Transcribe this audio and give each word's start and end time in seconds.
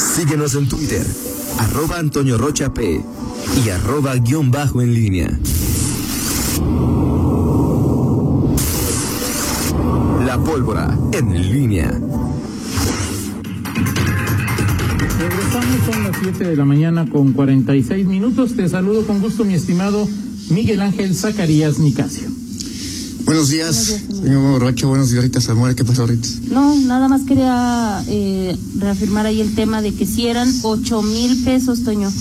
Síguenos 0.00 0.54
en 0.54 0.66
Twitter, 0.66 1.06
arroba 1.58 1.98
Antonio 1.98 2.38
Rocha 2.38 2.72
P 2.72 3.04
y 3.62 3.68
arroba 3.68 4.16
guion 4.16 4.50
bajo 4.50 4.80
en 4.80 4.94
línea. 4.94 5.38
La 10.24 10.42
pólvora 10.42 10.98
en 11.12 11.52
línea. 11.52 11.90
Regresamos, 15.18 15.92
son 15.92 16.04
las 16.04 16.16
7 16.22 16.44
de 16.44 16.56
la 16.56 16.64
mañana 16.64 17.06
con 17.06 17.32
46 17.34 18.06
minutos. 18.06 18.56
Te 18.56 18.70
saludo 18.70 19.06
con 19.06 19.20
gusto, 19.20 19.44
mi 19.44 19.52
estimado 19.52 20.08
Miguel 20.48 20.80
Ángel 20.80 21.14
Zacarías 21.14 21.78
Nicasio. 21.78 22.39
Buenos 23.30 23.48
días, 23.48 24.00
señor 24.08 24.60
Rocha. 24.60 24.88
Buenos 24.88 25.10
días, 25.10 25.22
Rita 25.22 25.40
Zamora. 25.40 25.72
¿Qué 25.72 25.84
pasó, 25.84 26.04
Rita? 26.04 26.26
No, 26.50 26.74
nada 26.74 27.06
más 27.06 27.22
quería 27.22 28.02
eh, 28.08 28.58
reafirmar 28.76 29.24
ahí 29.24 29.40
el 29.40 29.54
tema 29.54 29.80
de 29.82 29.94
que 29.94 30.04
si 30.04 30.26
eran 30.26 30.52
ocho 30.64 31.00
mil 31.00 31.44
pesos, 31.44 31.84
Toño. 31.84 32.12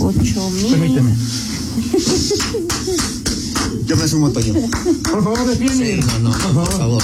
Ocho 0.00 0.50
mil. 0.50 0.66
Permíteme. 0.66 1.14
Yo 3.86 3.96
me 3.96 4.06
sumo, 4.06 4.28
Toño. 4.32 4.52
Por 5.10 5.24
favor, 5.24 5.48
defiende. 5.48 6.04
No, 6.20 6.28
no, 6.28 6.52
por 6.52 6.72
favor. 6.72 7.02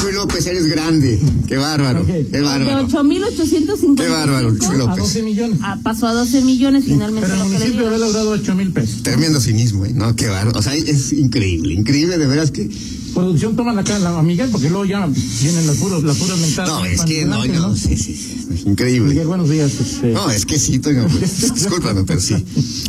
Chuy 0.00 0.12
López, 0.12 0.46
eres 0.46 0.66
grande. 0.68 1.18
Qué 1.48 1.56
bárbaro. 1.56 2.02
Ok. 2.02 2.06
Qué 2.06 2.22
De 2.24 2.40
bárbaro. 2.40 2.86
ocho 2.86 3.02
mil 3.02 3.24
ochocientos 3.24 3.80
cincuenta. 3.80 4.04
Qué 4.04 4.08
bárbaro, 4.10 4.56
Chuy 4.56 4.74
A 4.76 4.78
López. 4.78 4.98
12 4.98 5.22
millones. 5.22 5.58
Ah, 5.62 5.78
pasó 5.82 6.06
a 6.06 6.12
12 6.12 6.42
millones 6.42 6.84
finalmente 6.84 7.28
Pero 7.28 7.42
el 7.42 7.48
municipio 7.50 7.86
había 7.86 7.98
logrado 7.98 8.30
8 8.30 8.54
mil 8.54 8.70
pesos. 8.72 9.02
Tremendo 9.02 9.40
cinismo, 9.40 9.84
¿eh? 9.86 9.92
No, 9.92 10.14
qué 10.14 10.28
bárbaro. 10.28 10.56
O 10.58 10.62
sea, 10.62 10.74
es 10.74 11.12
increíble, 11.12 11.74
increíble, 11.74 12.16
de 12.16 12.26
veras 12.28 12.50
que. 12.52 12.70
Producción 13.18 13.56
toma 13.56 13.72
la 13.72 13.82
cara 13.82 14.16
a 14.16 14.22
Miguel 14.22 14.48
porque 14.50 14.68
luego 14.70 14.84
ya 14.84 15.04
vienen 15.42 15.66
las 15.66 15.76
puras, 15.78 16.02
las 16.04 16.16
puras 16.18 16.38
mentadas. 16.38 16.70
No, 16.70 16.84
es 16.84 17.00
que 17.02 17.24
no, 17.24 17.44
no, 17.44 17.76
sí, 17.76 17.96
sí, 17.96 18.14
sí. 18.14 18.46
Es 18.54 18.64
increíble. 18.64 19.08
Miguel, 19.10 19.26
buenos 19.26 19.50
días. 19.50 19.72
Este... 19.80 20.12
No, 20.12 20.30
es 20.30 20.46
que 20.46 20.56
sí, 20.56 20.78
Toño. 20.78 21.04
pues, 21.08 21.54
discúlpame, 21.54 22.04
pero 22.04 22.20
sí. 22.20 22.36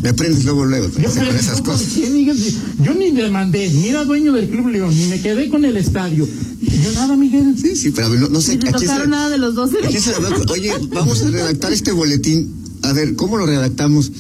Me 0.03 0.09
aprendes 0.09 0.45
luego, 0.45 0.65
luego, 0.65 0.87
Yo, 0.99 1.09
con 1.09 1.35
esas 1.35 1.61
cosas. 1.61 1.87
¿Qué, 1.95 2.09
Miguel? 2.11 2.37
Yo 2.83 2.93
ni 2.93 3.11
le 3.11 3.31
mandé, 3.31 3.69
ni 3.71 3.87
era 3.87 4.05
dueño 4.05 4.31
del 4.31 4.49
Club 4.49 4.67
León, 4.67 4.95
ni 4.95 5.05
me 5.07 5.19
quedé 5.19 5.49
con 5.49 5.65
el 5.65 5.75
estadio. 5.77 6.27
Yo 6.61 6.91
nada, 6.93 7.17
Miguel. 7.17 7.55
Sí, 7.59 7.75
sí, 7.75 7.89
pero 7.89 8.09
no, 8.09 8.29
no 8.29 8.39
sé. 8.39 8.55
Ni 8.57 8.63
le 8.65 8.69
¿a 8.69 8.73
quién 8.73 8.79
se 8.81 8.85
tocaron 8.85 9.09
le- 9.09 9.17
nada 9.17 9.29
de 9.29 9.37
los 9.39 9.55
12 9.55 9.77
¿a 9.83 9.87
quién 9.87 10.01
se 10.01 10.11
le 10.11 10.15
habló? 10.27 10.43
Oye, 10.51 10.71
vamos 10.93 11.23
a 11.23 11.29
redactar 11.31 11.73
este 11.73 11.91
boletín. 11.91 12.53
A 12.83 12.93
ver, 12.93 13.15
¿cómo 13.15 13.37
lo 13.37 13.47
redactamos? 13.47 14.11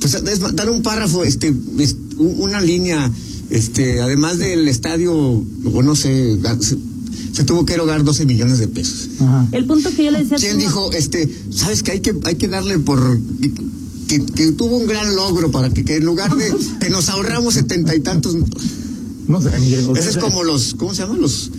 Pues 0.00 0.14
es 0.14 0.40
dar 0.56 0.70
un 0.70 0.82
párrafo, 0.82 1.24
este, 1.24 1.52
es- 1.78 1.96
u- 2.16 2.42
una 2.42 2.60
línea, 2.62 3.10
este, 3.52 4.00
además 4.00 4.38
del 4.38 4.66
estadio, 4.66 5.14
o 5.14 5.82
no 5.82 5.94
sé, 5.94 6.38
se, 6.60 6.78
se 7.32 7.44
tuvo 7.44 7.66
que 7.66 7.74
erogar 7.74 8.02
12 8.02 8.24
millones 8.24 8.58
de 8.58 8.66
pesos. 8.66 9.10
Ajá. 9.20 9.46
El 9.52 9.66
punto 9.66 9.90
que 9.94 10.04
yo 10.04 10.10
le 10.10 10.20
decía 10.20 10.38
a 10.38 10.40
¿Quién 10.40 10.58
dijo, 10.58 10.90
este, 10.92 11.28
sabes 11.50 11.82
que 11.82 11.92
hay 11.92 12.00
que, 12.00 12.14
hay 12.24 12.36
que 12.36 12.48
darle 12.48 12.78
por 12.78 13.20
que, 14.08 14.24
que 14.24 14.52
tuvo 14.52 14.78
un 14.78 14.86
gran 14.86 15.14
logro 15.14 15.50
para 15.50 15.68
que, 15.68 15.84
que 15.84 15.96
en 15.96 16.04
lugar 16.06 16.34
de 16.34 16.50
que 16.80 16.88
nos 16.88 17.10
ahorramos 17.10 17.52
setenta 17.52 17.94
y 17.94 18.00
tantos, 18.00 18.34
No 19.28 19.42
sé, 19.42 19.50
Miguel. 19.60 19.86
o 19.86 19.96
ese 19.96 20.12
sea, 20.12 20.12
es 20.12 20.16
como 20.16 20.44
los, 20.44 20.74
¿cómo 20.74 20.94
se 20.94 21.02
llaman 21.02 21.20
los, 21.20 21.50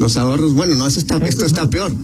los 0.00 0.16
ahorros? 0.16 0.54
Bueno, 0.54 0.74
no, 0.74 0.86
eso 0.88 0.98
está, 0.98 1.16
esto 1.18 1.44
está 1.44 1.70
peor. 1.70 1.94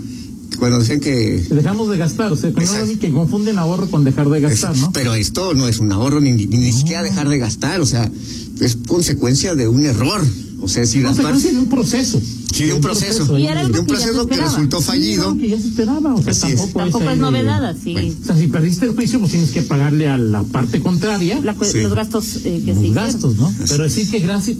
Cuando 0.61 0.79
decían 0.79 1.01
que 1.01 1.45
Dejamos 1.51 1.91
de 1.91 1.99
gastar, 1.99 2.33
o 2.33 2.37
sea, 2.37 2.51
que, 2.53 3.09
no 3.11 3.15
confunden 3.15 3.59
ahorro 3.59 3.91
con 3.91 4.05
dejar 4.05 4.31
de 4.31 4.41
gastar, 4.41 4.75
¿no? 4.77 4.91
Pero 4.93 5.15
esto 5.15 5.53
no 5.53 5.69
es 5.69 5.81
un 5.81 5.91
ahorro 5.93 6.21
ni, 6.21 6.33
ni, 6.33 6.47
ni 6.47 6.73
siquiera 6.73 7.03
dejar 7.03 7.29
de 7.29 7.39
gastar, 7.39 7.81
o 7.81 7.87
sea, 7.87 8.11
es 8.61 8.77
consecuencia 8.87 9.55
de 9.55 9.69
un 9.69 9.85
error. 9.85 10.25
O 10.61 10.69
sea, 10.69 10.87
si 10.87 11.01
las 11.01 11.17
Consecuencia 11.17 11.51
partes. 11.51 11.53
de 11.53 11.59
un 11.61 11.69
proceso. 11.69 12.21
Sí, 12.53 12.65
de 12.65 12.73
un 12.73 12.81
proceso. 12.81 13.39
Y 13.39 13.47
era 13.47 13.61
algo 13.61 13.75
De 13.75 13.81
un 13.81 13.87
que 13.87 13.93
ya 13.93 13.99
se 13.99 14.05
proceso 14.07 14.27
que 14.27 14.37
resultó 14.37 14.79
Sí, 14.81 14.85
fallido. 14.87 15.35
no, 15.35 15.41
que 15.41 15.49
ya 15.51 15.61
se 15.61 15.69
esperaba, 15.69 16.15
o 16.15 16.23
sea, 16.23 16.33
Así 16.33 16.47
es. 16.53 16.57
tampoco, 16.57 16.79
Tampoco 16.79 17.11
es 17.11 17.19
novedad. 17.19 17.77
Bueno. 17.85 18.15
O 18.23 18.27
sea, 18.27 18.37
si 18.37 18.47
perdiste 18.47 18.87
el 18.87 18.95
juicio, 18.95 19.19
pues 19.21 19.33
tienes 19.33 19.51
que 19.51 19.63
pagarle 19.63 20.09
a 20.09 20.17
la 20.17 20.43
parte 20.45 20.81
contraria 20.81 21.39
La 21.43 21.55
Sí. 21.63 21.81
Los 21.83 21.95
gastos 21.95 22.37
eh, 22.45 22.63
que 22.65 22.73
los 22.75 22.83
se 22.83 22.91
gastos, 22.91 23.37
¿no? 23.37 23.53
Pero 23.69 23.83
decir 23.85 24.11
que 24.11 24.21
gracias. 24.21 24.57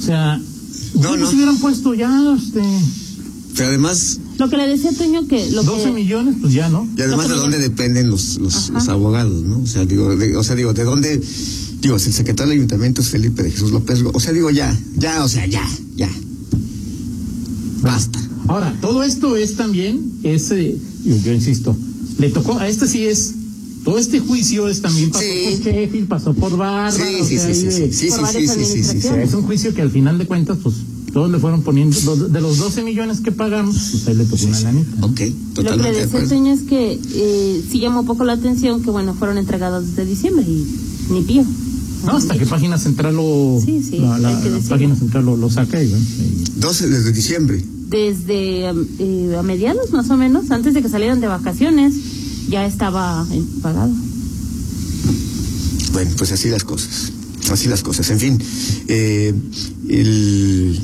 O 0.00 0.02
sea, 0.06 0.38
No, 0.94 1.02
¿cómo 1.02 1.16
no. 1.16 1.28
se 1.28 1.36
hubieran 1.36 1.58
puesto 1.58 1.92
ya 1.94 2.34
este, 2.36 2.62
Pero 3.54 3.68
además, 3.68 4.18
Lo 4.38 4.48
que 4.48 4.56
le 4.56 4.66
decía 4.66 4.90
a 4.90 4.94
Toño 4.94 5.28
que 5.28 5.50
lo 5.50 5.62
12 5.62 5.84
que 5.84 5.90
millones, 5.92 6.36
pues 6.40 6.54
ya, 6.54 6.70
¿no? 6.70 6.88
y 6.96 7.02
además 7.02 7.28
de 7.28 7.34
dónde 7.34 7.58
dependen 7.58 8.08
los, 8.08 8.38
los, 8.38 8.70
los 8.70 8.88
abogados, 8.88 9.42
¿no? 9.44 9.60
O 9.60 9.66
sea, 9.66 9.84
digo, 9.84 10.16
de, 10.16 10.34
o 10.36 10.42
sea, 10.42 10.56
digo, 10.56 10.72
de 10.72 10.84
dónde, 10.84 11.20
digo, 11.80 11.98
si 11.98 12.08
el 12.08 12.14
secretario 12.14 12.50
del 12.50 12.58
ayuntamiento 12.60 13.00
es 13.00 13.08
Felipe 13.08 13.42
de 13.42 13.50
Jesús 13.50 13.70
López, 13.72 14.00
o 14.12 14.20
sea, 14.20 14.32
digo, 14.32 14.50
ya, 14.50 14.76
ya, 14.96 15.24
o 15.24 15.28
sea, 15.28 15.46
ya, 15.46 15.66
ya. 15.96 16.10
Basta. 17.82 18.18
Ahora, 18.48 18.76
todo 18.80 19.02
esto 19.02 19.36
es 19.36 19.56
también, 19.56 20.00
ese, 20.22 20.76
yo, 21.04 21.16
yo 21.16 21.32
insisto, 21.32 21.76
le 22.18 22.30
tocó, 22.30 22.58
a 22.58 22.68
este 22.68 22.86
sí 22.88 23.06
es, 23.06 23.34
todo 23.84 23.98
este 23.98 24.20
juicio 24.20 24.68
es 24.68 24.82
también 24.82 25.10
pasó 25.10 25.24
Sí. 25.24 25.56
por 25.62 25.72
Sheffield, 25.72 26.08
pasó 26.08 26.34
por 26.34 26.56
Barra, 26.56 26.90
Sí, 26.92 27.02
sí, 27.26 27.38
sí, 27.38 27.54
sí, 27.54 27.70
sí, 27.70 27.92
sí, 27.92 28.08
por 28.10 28.28
sí, 28.28 29.08
es 29.22 29.34
un 29.34 29.42
juicio 29.42 29.72
que 29.72 29.82
al 29.82 29.90
final 29.90 30.18
de 30.18 30.26
cuentas, 30.26 30.58
pues, 30.62 30.74
todos 31.12 31.30
le 31.30 31.38
fueron 31.38 31.62
poniendo, 31.62 32.16
de 32.16 32.40
los 32.40 32.58
12 32.58 32.82
millones 32.84 33.20
que 33.20 33.32
pagamos, 33.32 33.76
pues 33.92 34.06
ahí 34.08 34.14
le 34.14 34.24
tocó 34.24 34.44
una 34.44 34.60
lanita. 34.60 34.90
¿no? 35.00 35.06
Ok, 35.06 35.10
Lo 35.10 35.16
que 35.16 35.24
le 35.24 35.34
totalmente 35.54 35.82
de 35.82 35.90
decía 35.92 36.04
a 36.04 36.06
acuerdo. 36.06 36.28
Toño 36.28 36.52
es 36.52 36.60
que 36.62 37.00
eh, 37.14 37.64
sí 37.70 37.80
llamó 37.80 38.04
poco 38.04 38.24
la 38.24 38.34
atención 38.34 38.82
que, 38.82 38.90
bueno, 38.90 39.14
fueron 39.14 39.38
entregados 39.38 39.86
desde 39.88 40.04
diciembre 40.04 40.44
y 40.46 40.66
ni 41.10 41.22
pío. 41.22 41.44
No, 42.04 42.16
hasta 42.16 42.36
que 42.38 42.46
página 42.46 42.78
central 42.78 43.16
lo, 43.16 43.60
Sí, 43.64 43.82
sí, 43.82 43.98
la, 43.98 44.18
la- 44.18 44.28
hay 44.30 44.42
que 44.42 44.48
la 44.50 44.56
decirlo. 44.56 44.76
página 44.76 44.96
central 44.96 45.24
lo, 45.24 45.36
lo 45.36 45.50
saca 45.50 45.82
y 45.82 45.88
bueno, 45.88 46.04
y- 46.18 46.44
12 46.60 46.88
desde 46.88 47.12
diciembre. 47.12 47.62
Desde 47.88 48.70
eh, 48.98 49.36
a 49.38 49.42
mediados, 49.42 49.90
más 49.90 50.08
o 50.10 50.16
menos, 50.16 50.50
antes 50.50 50.74
de 50.74 50.82
que 50.82 50.88
salieran 50.88 51.20
de 51.20 51.26
vacaciones, 51.26 51.94
ya 52.48 52.64
estaba 52.66 53.26
pagado. 53.62 53.92
Bueno, 55.92 56.10
pues 56.16 56.32
así 56.32 56.48
las 56.48 56.64
cosas. 56.64 57.12
Así 57.50 57.68
las 57.68 57.82
cosas. 57.82 58.08
En 58.10 58.20
fin, 58.20 58.38
eh, 58.88 59.34
el, 59.88 60.80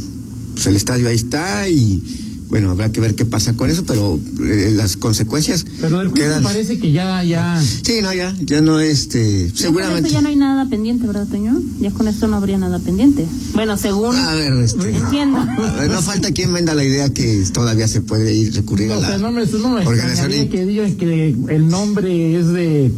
pues 0.54 0.66
el 0.66 0.76
estadio 0.76 1.08
ahí 1.08 1.16
está 1.16 1.68
y 1.68 2.02
bueno, 2.48 2.70
habrá 2.70 2.90
que 2.92 3.00
ver 3.00 3.14
qué 3.14 3.24
pasa 3.24 3.54
con 3.54 3.70
eso, 3.70 3.84
pero 3.86 4.18
eh, 4.44 4.72
las 4.74 4.96
consecuencias 4.96 5.64
pero 5.80 5.98
juicio 5.98 6.14
quedan. 6.14 6.42
parece 6.42 6.78
que 6.78 6.92
ya, 6.92 7.22
ya, 7.24 7.60
Sí, 7.60 7.94
no, 8.02 8.12
ya, 8.14 8.34
ya 8.40 8.60
no 8.60 8.78
este, 8.80 9.46
Ya 9.46 9.48
con 9.48 9.56
seguramente. 9.56 10.00
esto 10.08 10.12
ya 10.12 10.20
no 10.22 10.28
hay 10.28 10.36
nada 10.36 10.68
pendiente, 10.68 11.06
¿verdad, 11.06 11.26
Toño? 11.28 11.60
Ya 11.80 11.90
con 11.90 12.08
esto 12.08 12.28
no 12.28 12.36
habría 12.36 12.58
nada 12.58 12.78
pendiente. 12.78 13.26
Bueno, 13.54 13.76
según 13.76 14.14
A 14.16 14.34
ver, 14.34 14.52
este, 14.54 14.90
entiendo. 14.96 15.38
a 15.38 15.72
ver, 15.80 15.90
no 15.90 16.02
falta 16.02 16.32
quien 16.32 16.52
venda 16.52 16.74
la 16.74 16.84
idea 16.84 17.08
que 17.12 17.44
todavía 17.52 17.88
se 17.88 18.00
puede 18.00 18.34
ir 18.34 18.54
recurrir 18.54 18.88
No, 18.88 18.94
a 18.94 18.98
o 18.98 19.00
la 19.00 19.08
sea, 19.08 19.18
no 19.18 19.32
me, 19.32 19.44
no 19.46 19.58
me 19.70 19.86
organización. 19.86 20.32
extrañaría 20.32 20.50
que 20.50 20.66
digan 20.66 20.94
que 20.96 21.36
el 21.54 21.68
nombre 21.68 22.38
es 22.38 22.46
de 22.48 22.92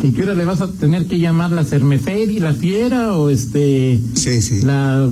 que 0.00 0.12
que 0.12 0.20
ahora 0.22 0.34
le 0.34 0.44
vas 0.44 0.60
a 0.60 0.68
tener 0.68 1.06
que 1.06 1.18
llamar 1.20 1.52
la 1.52 1.64
Cermeferi, 1.64 2.40
la 2.40 2.54
Fiera 2.54 3.16
o 3.16 3.30
este 3.30 4.00
Sí, 4.14 4.42
sí. 4.42 4.62
la, 4.62 5.08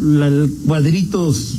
la, 0.00 0.28
la 0.30 0.48
cuadritos. 0.66 1.58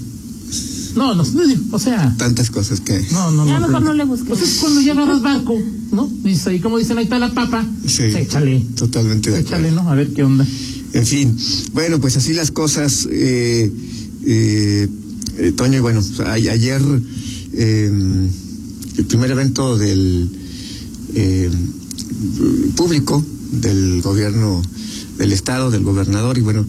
No, 0.96 1.16
no, 1.16 1.24
o 1.72 1.80
sea, 1.80 2.16
Tantas 2.18 2.50
cosas 2.52 2.80
que. 2.82 3.06
no, 3.12 3.32
no, 3.32 3.46
Ya 3.46 3.60
no. 3.60 3.68
mejor 3.68 3.82
no 3.84 3.94
le 3.94 4.06
busques. 4.06 4.28
Pues 4.30 4.42
es 4.42 4.58
cuando 4.60 4.82
ya 4.82 4.92
agarras 4.94 5.22
barco, 5.22 5.56
¿no? 5.92 6.08
Dice 6.24 6.52
ahí, 6.52 6.60
como 6.60 6.78
dicen, 6.78 6.98
ahí 6.98 7.06
está 7.06 7.18
la 7.20 7.34
papa. 7.34 7.66
Sí. 7.88 8.04
pues 8.12 8.16
échale, 8.16 8.64
Totalmente 8.76 9.32
de 9.32 9.38
acuerdo. 9.40 9.58
échale, 9.68 9.72
¿no? 9.76 9.90
A 9.90 9.96
ver 9.96 10.14
qué 10.14 10.24
onda. 10.24 10.46
En 10.94 11.06
fin, 11.06 11.36
bueno, 11.74 12.00
pues 12.00 12.16
así 12.18 12.34
las 12.34 12.52
cosas. 12.52 13.08
Eh, 13.12 13.72
eh, 14.26 14.88
eh, 15.40 15.52
Toño, 15.54 15.78
y 15.78 15.82
bueno, 15.82 16.02
a- 16.26 16.34
ayer 16.34 16.82
eh, 17.54 17.92
el 18.98 19.06
primer 19.06 19.32
evento 19.32 19.78
del 19.78 20.30
eh, 21.16 21.50
público 22.76 23.24
del 23.52 24.02
gobierno 24.02 24.62
del 25.18 25.32
estado, 25.32 25.70
del 25.72 25.84
gobernador, 25.84 26.38
y 26.38 26.42
bueno, 26.42 26.66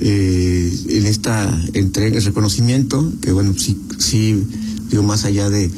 eh, 0.00 0.72
en 0.88 1.06
esta 1.06 1.62
entrega, 1.74 2.16
el 2.18 2.24
reconocimiento, 2.24 3.12
que 3.20 3.32
bueno, 3.32 3.54
sí, 3.56 3.76
sí, 3.98 4.42
digo, 4.90 5.02
más 5.02 5.24
allá 5.24 5.50
de 5.50 5.70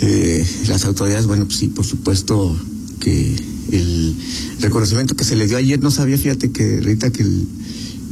eh, 0.00 0.46
las 0.68 0.84
autoridades, 0.84 1.26
bueno, 1.26 1.46
pues 1.46 1.58
sí, 1.58 1.66
por 1.68 1.84
supuesto 1.84 2.56
que 3.00 3.34
el 3.72 4.14
reconocimiento 4.60 5.16
que 5.16 5.24
se 5.24 5.36
le 5.36 5.46
dio 5.46 5.56
ayer, 5.58 5.80
no 5.82 5.90
sabía, 5.90 6.16
fíjate 6.16 6.50
que 6.52 6.80
Rita, 6.80 7.10
que 7.10 7.22
el- 7.22 7.46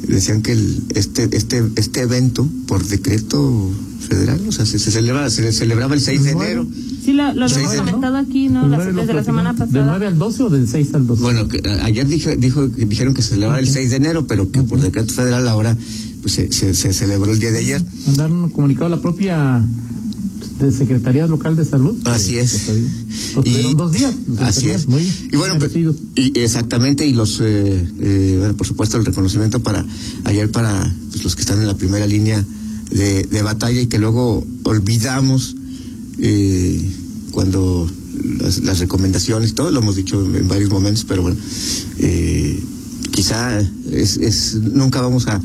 decían 0.06 0.43
que 0.43 0.52
el, 0.52 0.82
este, 0.94 1.28
este, 1.37 1.62
este 1.76 2.00
evento, 2.02 2.48
por 2.66 2.84
decreto 2.87 3.70
federal, 4.08 4.40
o 4.48 4.52
sea, 4.52 4.66
se, 4.66 4.78
se 4.78 4.90
celebra, 4.90 5.28
se 5.31 5.52
celebraba 5.52 5.94
el 5.94 6.00
6 6.00 6.25
de 6.25 6.31
enero. 6.31 6.66
Sí, 7.04 7.12
lo, 7.12 7.32
lo 7.34 7.44
habíamos 7.46 7.75
comentado 7.76 8.16
aquí, 8.16 8.48
¿no? 8.48 8.66
La- 8.69 8.78
desde 8.84 9.14
la 9.14 9.25
semana 9.25 9.54
platicamos. 9.54 9.72
¿Del 9.72 9.84
9 9.84 9.98
pasada. 9.98 10.08
al 10.12 10.19
12 10.19 10.43
o 10.43 10.50
del 10.50 10.69
6 10.69 10.94
al 10.94 11.06
12? 11.06 11.22
Bueno, 11.22 11.48
que, 11.48 11.69
a- 11.69 11.84
ayer 11.84 12.06
dije, 12.06 12.37
dijo, 12.37 12.66
dijeron 12.69 13.14
que 13.14 13.22
se 13.22 13.31
celebraba 13.31 13.58
el 13.60 13.69
6 13.69 13.90
de 13.90 13.96
enero, 13.96 14.26
pero 14.26 14.50
que 14.50 14.62
por 14.62 14.81
decreto 14.81 15.12
federal 15.14 15.46
ahora 15.48 15.76
pues, 16.22 16.34
se, 16.34 16.52
se, 16.52 16.75
se 16.75 16.93
celebró 16.93 17.32
el 17.32 17.38
día 17.40 17.50
de 17.52 17.58
ayer. 17.58 17.84
Mandaron 18.06 18.44
un 18.44 18.50
comunicado 18.50 18.87
a 18.87 18.90
la 18.90 19.00
propia 19.02 19.64
de 20.58 20.73
Secretaría 20.73 21.26
Local 21.26 21.56
de 21.56 21.64
Salud. 21.64 21.97
Así 22.05 22.38
es. 22.38 22.67
Pues 23.35 23.47
Y- 23.47 23.75
dos 23.75 23.93
días. 23.93 24.14
Así 24.41 24.70
es. 24.70 24.87
Muy 24.87 25.03
y 25.32 25.37
bueno, 25.37 25.58
pues, 25.58 25.73
y 25.75 26.38
exactamente, 26.38 27.06
y 27.06 27.12
los, 27.12 27.41
eh, 27.41 27.87
eh, 28.00 28.37
bueno, 28.38 28.56
por 28.56 28.67
supuesto, 28.67 28.97
el 28.97 29.05
reconocimiento 29.05 29.61
para 29.61 29.85
ayer 30.25 30.50
para 30.50 30.93
pues, 31.11 31.23
los 31.25 31.35
que 31.37 31.43
están 31.43 31.61
en 31.61 31.67
la 31.67 31.76
primera 31.76 32.06
línea 32.06 32.44
de, 32.91 33.25
de 33.25 33.43
batalla 33.43 33.81
y 33.81 33.87
que 33.87 33.99
luego 33.99 34.47
olvidamos 34.62 35.56
eh, 36.19 36.91
cuando 37.32 37.91
las, 38.41 38.58
las 38.61 38.79
recomendaciones, 38.79 39.55
todo 39.55 39.70
lo 39.70 39.81
hemos 39.81 39.97
dicho 39.97 40.25
en 40.25 40.49
varios 40.49 40.70
momentos, 40.70 41.05
pero 41.06 41.23
bueno, 41.23 41.37
eh, 41.99 42.58
quizá 43.11 43.61
es, 43.91 44.17
es, 44.17 44.55
nunca 44.55 45.00
vamos 45.03 45.26
a, 45.26 45.41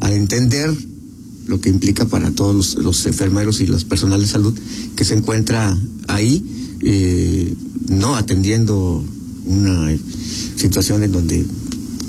a 0.00 0.12
entender 0.12 0.72
lo 1.46 1.60
que 1.60 1.68
implica 1.68 2.06
para 2.06 2.30
todos 2.30 2.54
los, 2.54 2.74
los, 2.76 3.06
enfermeros 3.06 3.60
y 3.60 3.66
los 3.66 3.84
personal 3.84 4.20
de 4.20 4.26
salud 4.26 4.58
que 4.96 5.04
se 5.04 5.14
encuentra 5.14 5.76
ahí, 6.08 6.44
eh, 6.80 7.54
no 7.88 8.16
atendiendo 8.16 9.04
una 9.44 9.96
situación 10.56 11.02
en 11.02 11.12
donde 11.12 11.44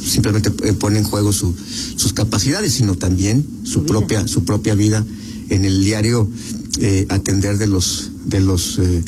simplemente 0.05 0.51
pone 0.51 0.99
en 0.99 1.03
juego 1.03 1.31
su, 1.31 1.55
sus 1.95 2.13
capacidades, 2.13 2.73
sino 2.73 2.95
también 2.95 3.45
su 3.63 3.85
propia, 3.85 4.27
su 4.27 4.43
propia 4.43 4.75
vida 4.75 5.05
en 5.49 5.65
el 5.65 5.83
diario 5.83 6.29
eh, 6.79 7.05
atender 7.09 7.57
de 7.57 7.67
los 7.67 8.11
de 8.25 8.39
los 8.39 8.79
eh, 8.79 9.03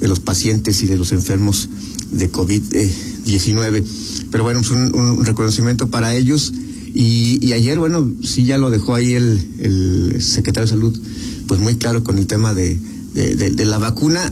de 0.00 0.08
los 0.08 0.20
pacientes 0.20 0.82
y 0.82 0.86
de 0.86 0.96
los 0.96 1.12
enfermos 1.12 1.68
de 2.10 2.32
COVID-19. 2.32 3.84
Pero 4.30 4.44
bueno, 4.44 4.60
es 4.60 4.70
un, 4.70 4.94
un, 4.94 5.24
reconocimiento 5.24 5.88
para 5.88 6.14
ellos. 6.14 6.52
Y, 6.92 7.38
y, 7.40 7.52
ayer, 7.52 7.78
bueno, 7.78 8.10
sí 8.22 8.44
ya 8.44 8.58
lo 8.58 8.70
dejó 8.70 8.94
ahí 8.94 9.14
el, 9.14 10.16
secretario 10.20 10.66
de 10.66 10.70
Salud, 10.70 11.00
pues 11.46 11.60
muy 11.60 11.76
claro 11.76 12.02
con 12.02 12.18
el 12.18 12.26
tema 12.26 12.52
de, 12.54 12.78
de, 13.14 13.64
la 13.64 13.78
vacuna. 13.78 14.30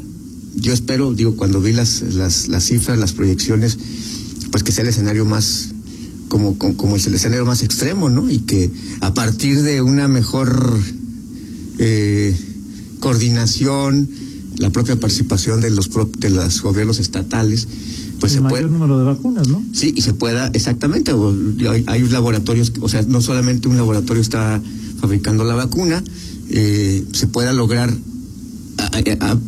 Yo 0.56 0.72
espero, 0.72 1.14
digo, 1.14 1.36
cuando 1.36 1.60
vi 1.60 1.72
las, 1.72 2.02
las, 2.02 2.64
cifras, 2.64 2.98
las 2.98 3.12
proyecciones, 3.12 3.78
pues 4.50 4.62
que 4.62 4.72
sea 4.72 4.82
el 4.82 4.88
escenario 4.88 5.24
más, 5.24 5.68
como, 6.28 6.58
como, 6.58 6.76
como, 6.76 6.96
el 6.96 7.14
escenario 7.14 7.46
más 7.46 7.62
extremo, 7.62 8.10
¿no? 8.10 8.28
Y 8.28 8.40
que 8.40 8.70
a 9.00 9.14
partir 9.14 9.62
de 9.62 9.80
una 9.80 10.08
mejor 10.08 10.78
eh, 11.78 12.36
coordinación, 12.98 14.08
la 14.58 14.70
propia 14.70 14.96
participación 14.96 15.60
de 15.60 15.70
los 15.70 15.88
de 16.18 16.30
los 16.30 16.60
gobiernos 16.62 16.98
estatales, 16.98 17.68
pues 18.20 18.32
el 18.32 18.38
se 18.38 18.42
mayor 18.42 18.58
puede. 18.60 18.70
número 18.72 18.98
de 18.98 19.04
vacunas, 19.04 19.48
¿no? 19.48 19.62
Sí, 19.72 19.92
y 19.96 20.02
se 20.02 20.14
pueda, 20.14 20.48
exactamente, 20.54 21.12
hay, 21.70 21.84
hay, 21.86 22.08
laboratorios, 22.08 22.72
o 22.80 22.88
sea, 22.88 23.02
no 23.02 23.20
solamente 23.20 23.68
un 23.68 23.76
laboratorio 23.76 24.20
está 24.20 24.60
fabricando 25.00 25.44
la 25.44 25.54
vacuna, 25.54 26.02
eh, 26.50 27.04
se 27.12 27.26
pueda 27.26 27.52
lograr, 27.52 27.92
a, 28.78 28.84
a, 28.84 29.32
a, 29.32 29.38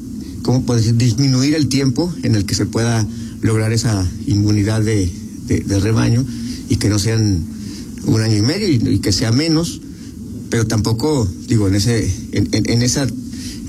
¿cómo 0.42 0.62
puede 0.62 0.80
decir? 0.80 0.96
Disminuir 0.96 1.54
el 1.54 1.68
tiempo 1.68 2.12
en 2.22 2.34
el 2.34 2.44
que 2.44 2.54
se 2.54 2.66
pueda 2.66 3.06
lograr 3.42 3.72
esa 3.72 4.06
inmunidad 4.26 4.82
de, 4.82 5.10
de, 5.46 5.60
de 5.60 5.80
rebaño 5.80 6.24
y 6.68 6.76
que 6.76 6.88
no 6.88 6.98
sean 6.98 7.44
un 8.04 8.20
año 8.20 8.36
y 8.36 8.42
medio 8.42 8.68
y, 8.68 8.76
y, 8.94 8.98
que 9.00 9.12
sea 9.12 9.32
menos, 9.32 9.80
pero 10.50 10.66
tampoco, 10.66 11.28
digo, 11.48 11.68
en 11.68 11.74
ese, 11.74 12.12
en, 12.32 12.48
en, 12.52 12.70
en 12.70 12.82
esa 12.82 13.06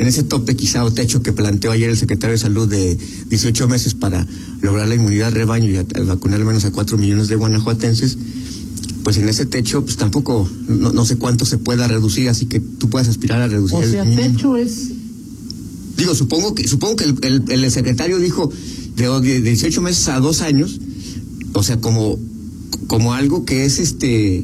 en 0.01 0.07
ese 0.07 0.24
tope 0.24 0.56
quizá 0.56 0.83
o 0.83 0.92
techo 0.92 1.21
que 1.21 1.31
planteó 1.31 1.71
ayer 1.71 1.88
el 1.92 1.95
secretario 1.95 2.31
de 2.31 2.39
Salud 2.39 2.68
de 2.68 2.98
18 3.30 3.68
meses 3.68 3.94
para 3.94 4.25
lograr 4.59 4.88
la 4.88 4.95
inmunidad 4.95 5.31
rebaño 5.31 5.69
y 5.69 5.75
a, 5.77 5.81
a 5.81 6.03
vacunar 6.06 6.39
al 6.39 6.45
menos 6.48 6.65
a 6.65 6.71
4 6.71 6.98
millones 6.98 7.27
de 7.27 7.36
guanajuatenses, 7.36 8.18
pues 9.03 9.18
en 9.18 9.30
ese 9.30 9.45
techo 9.45 9.83
pues 9.86 9.98
tampoco, 9.98 10.50
no, 10.68 10.92
no, 10.92 11.06
sé 11.06 11.18
cuánto 11.18 11.45
se 11.45 11.59
pueda 11.59 11.88
reducir, 11.88 12.30
así 12.30 12.48
que 12.48 12.59
tú 12.59 12.89
puedes 12.89 13.09
aspirar 13.09 13.42
a 13.42 13.48
reducir. 13.48 13.77
O 13.77 13.83
sea, 13.83 14.01
el 14.01 14.15
techo 14.15 14.57
es... 14.57 14.89
Digo, 15.98 16.15
supongo 16.15 16.56
que, 16.56 16.68
supongo 16.68 16.95
que 16.95 17.03
el, 17.03 17.19
el, 17.21 17.63
el 17.63 17.71
secretario 17.71 18.18
dijo 18.18 18.51
de, 18.95 19.07
de 19.21 19.42
18 19.42 19.81
meses 19.83 20.07
a 20.07 20.19
dos 20.19 20.42
años, 20.42 20.80
o 21.53 21.62
sea, 21.62 21.80
como, 21.80 22.18
como 22.88 23.13
algo 23.13 23.45
que 23.45 23.65
es 23.65 23.77
este 23.77 24.44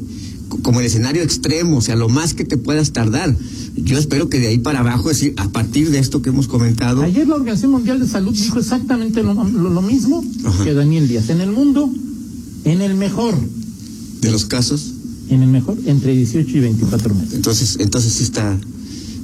como 0.62 0.80
el 0.80 0.86
escenario 0.86 1.22
extremo, 1.22 1.78
o 1.78 1.80
sea, 1.80 1.96
lo 1.96 2.08
más 2.08 2.34
que 2.34 2.44
te 2.44 2.56
puedas 2.56 2.92
tardar. 2.92 3.34
Yo 3.76 3.98
espero 3.98 4.28
que 4.28 4.40
de 4.40 4.48
ahí 4.48 4.58
para 4.58 4.80
abajo, 4.80 5.10
es 5.10 5.18
decir, 5.18 5.34
a 5.36 5.48
partir 5.48 5.90
de 5.90 5.98
esto 5.98 6.22
que 6.22 6.30
hemos 6.30 6.48
comentado. 6.48 7.02
Ayer 7.02 7.26
la 7.28 7.36
Organización 7.36 7.72
Mundial 7.72 8.00
de 8.00 8.06
Salud 8.06 8.34
dijo 8.34 8.58
exactamente 8.58 9.22
lo, 9.22 9.34
lo, 9.34 9.70
lo 9.70 9.82
mismo 9.82 10.24
Ajá. 10.44 10.64
que 10.64 10.74
Daniel 10.74 11.08
Díaz. 11.08 11.30
En 11.30 11.40
el 11.40 11.50
mundo, 11.50 11.90
en 12.64 12.80
el 12.80 12.94
mejor. 12.94 13.34
¿De 14.20 14.30
los 14.30 14.46
casos? 14.46 14.94
En 15.30 15.42
el 15.42 15.48
mejor, 15.48 15.78
entre 15.84 16.14
18 16.14 16.56
y 16.56 16.60
24 16.60 17.14
meses. 17.14 17.34
Entonces, 17.34 17.76
entonces 17.80 18.12
sí 18.14 18.24
está. 18.24 18.58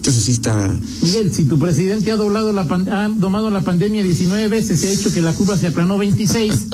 Entonces 0.05 0.25
sí 0.25 0.33
está. 0.33 0.79
Miguel, 1.01 1.33
si 1.33 1.45
tu 1.47 1.59
presidente 1.59 2.13
ha 2.13 2.17
doblado 2.17 2.53
la 2.53 2.61
ha 2.61 3.09
domado 3.09 3.49
la 3.49 3.63
pandemia 3.63 4.03
19 4.03 4.49
veces, 4.49 4.81
se 4.81 4.89
ha 4.89 4.93
hecho 4.93 5.11
que 5.11 5.23
la 5.23 5.33
curva 5.33 5.57
se 5.57 5.69
aplanó 5.69 5.97
26. 5.97 6.67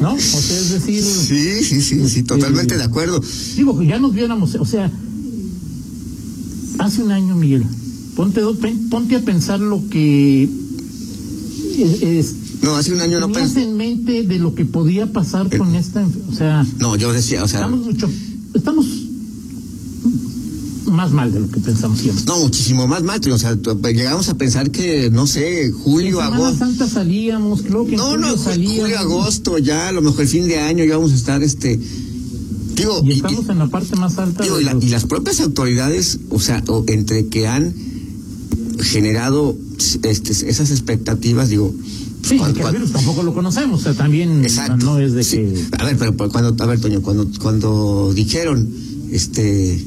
¿No? 0.00 0.14
O 0.14 0.20
sea, 0.20 0.58
es 0.58 0.70
decir. 0.70 1.02
Sí, 1.02 1.64
sí, 1.64 1.82
sí, 1.82 2.08
sí, 2.08 2.22
totalmente 2.22 2.76
eh, 2.76 2.78
de 2.78 2.84
acuerdo. 2.84 3.20
Digo, 3.56 3.82
ya 3.82 3.98
nos 3.98 4.14
viéramos, 4.14 4.54
o 4.54 4.64
sea, 4.64 4.88
hace 6.78 7.02
un 7.02 7.10
año, 7.10 7.34
Miguel, 7.34 7.64
ponte, 8.14 8.42
ponte 8.88 9.16
a 9.16 9.20
pensar 9.22 9.58
lo 9.58 9.82
que 9.88 10.44
es, 10.44 12.02
es 12.02 12.34
no, 12.62 12.76
hace 12.76 12.92
un 12.92 13.00
año 13.00 13.18
no 13.18 13.32
pensé. 13.32 13.64
en 13.64 13.76
mente 13.76 14.22
de 14.22 14.38
lo 14.38 14.54
que 14.54 14.64
podía 14.64 15.12
pasar 15.12 15.48
con 15.58 15.74
esta, 15.74 16.06
o 16.28 16.32
sea. 16.32 16.64
No, 16.78 16.94
yo 16.94 17.12
decía, 17.12 17.42
o 17.42 17.48
sea. 17.48 17.58
Estamos 17.58 17.86
mucho, 17.86 18.08
estamos 18.54 18.86
más 20.92 21.10
mal 21.12 21.32
de 21.32 21.40
lo 21.40 21.48
que 21.48 21.60
pensamos 21.60 21.98
siempre. 21.98 22.24
No, 22.26 22.38
muchísimo 22.38 22.86
más 22.86 23.02
mal, 23.02 23.20
o 23.30 23.38
sea, 23.38 23.56
llegamos 23.92 24.28
a 24.28 24.34
pensar 24.34 24.70
que, 24.70 25.10
no 25.10 25.26
sé, 25.26 25.70
julio, 25.72 26.20
en 26.20 26.34
agosto. 26.34 26.58
Santa 26.58 26.88
salíamos, 26.88 27.62
creo 27.62 27.86
que 27.86 27.96
No, 27.96 28.14
en 28.14 28.20
no, 28.20 28.36
salíamos. 28.36 28.80
julio, 28.80 28.98
agosto, 28.98 29.58
ya, 29.58 29.88
a 29.88 29.92
lo 29.92 30.02
mejor 30.02 30.22
el 30.22 30.28
fin 30.28 30.46
de 30.46 30.58
año 30.58 30.84
ya 30.84 30.96
vamos 30.96 31.12
a 31.12 31.16
estar, 31.16 31.42
este, 31.42 31.78
digo. 32.76 33.02
Y 33.04 33.12
estamos 33.12 33.46
y, 33.46 33.50
en 33.50 33.58
la 33.58 33.66
parte 33.68 33.96
más 33.96 34.18
alta. 34.18 34.42
Digo, 34.42 34.56
de 34.56 34.62
y, 34.62 34.64
la, 34.64 34.74
los... 34.74 34.84
y, 34.84 34.88
las 34.88 35.04
propias 35.06 35.40
autoridades, 35.40 36.18
o 36.30 36.40
sea, 36.40 36.62
o 36.68 36.84
entre 36.88 37.26
que 37.26 37.46
han 37.48 37.74
generado 38.80 39.56
este, 40.02 40.32
esas 40.48 40.70
expectativas, 40.70 41.48
digo, 41.48 41.74
Sí, 42.22 42.38
cuando, 42.38 42.60
que 42.60 42.66
el 42.66 42.72
virus 42.72 42.92
tampoco 42.92 43.22
lo 43.22 43.34
conocemos, 43.34 43.80
o 43.80 43.82
sea, 43.82 43.94
también 43.94 44.44
exacto, 44.44 44.84
no 44.84 44.98
es 44.98 45.12
de 45.12 45.24
sí. 45.24 45.38
que... 45.38 45.66
A 45.78 45.84
ver, 45.84 45.96
pero 45.96 46.16
cuando, 46.16 46.54
a 46.62 46.66
ver, 46.66 46.80
Toño, 46.80 47.02
cuando, 47.02 47.28
cuando 47.40 48.12
dijeron, 48.14 48.68
este, 49.10 49.84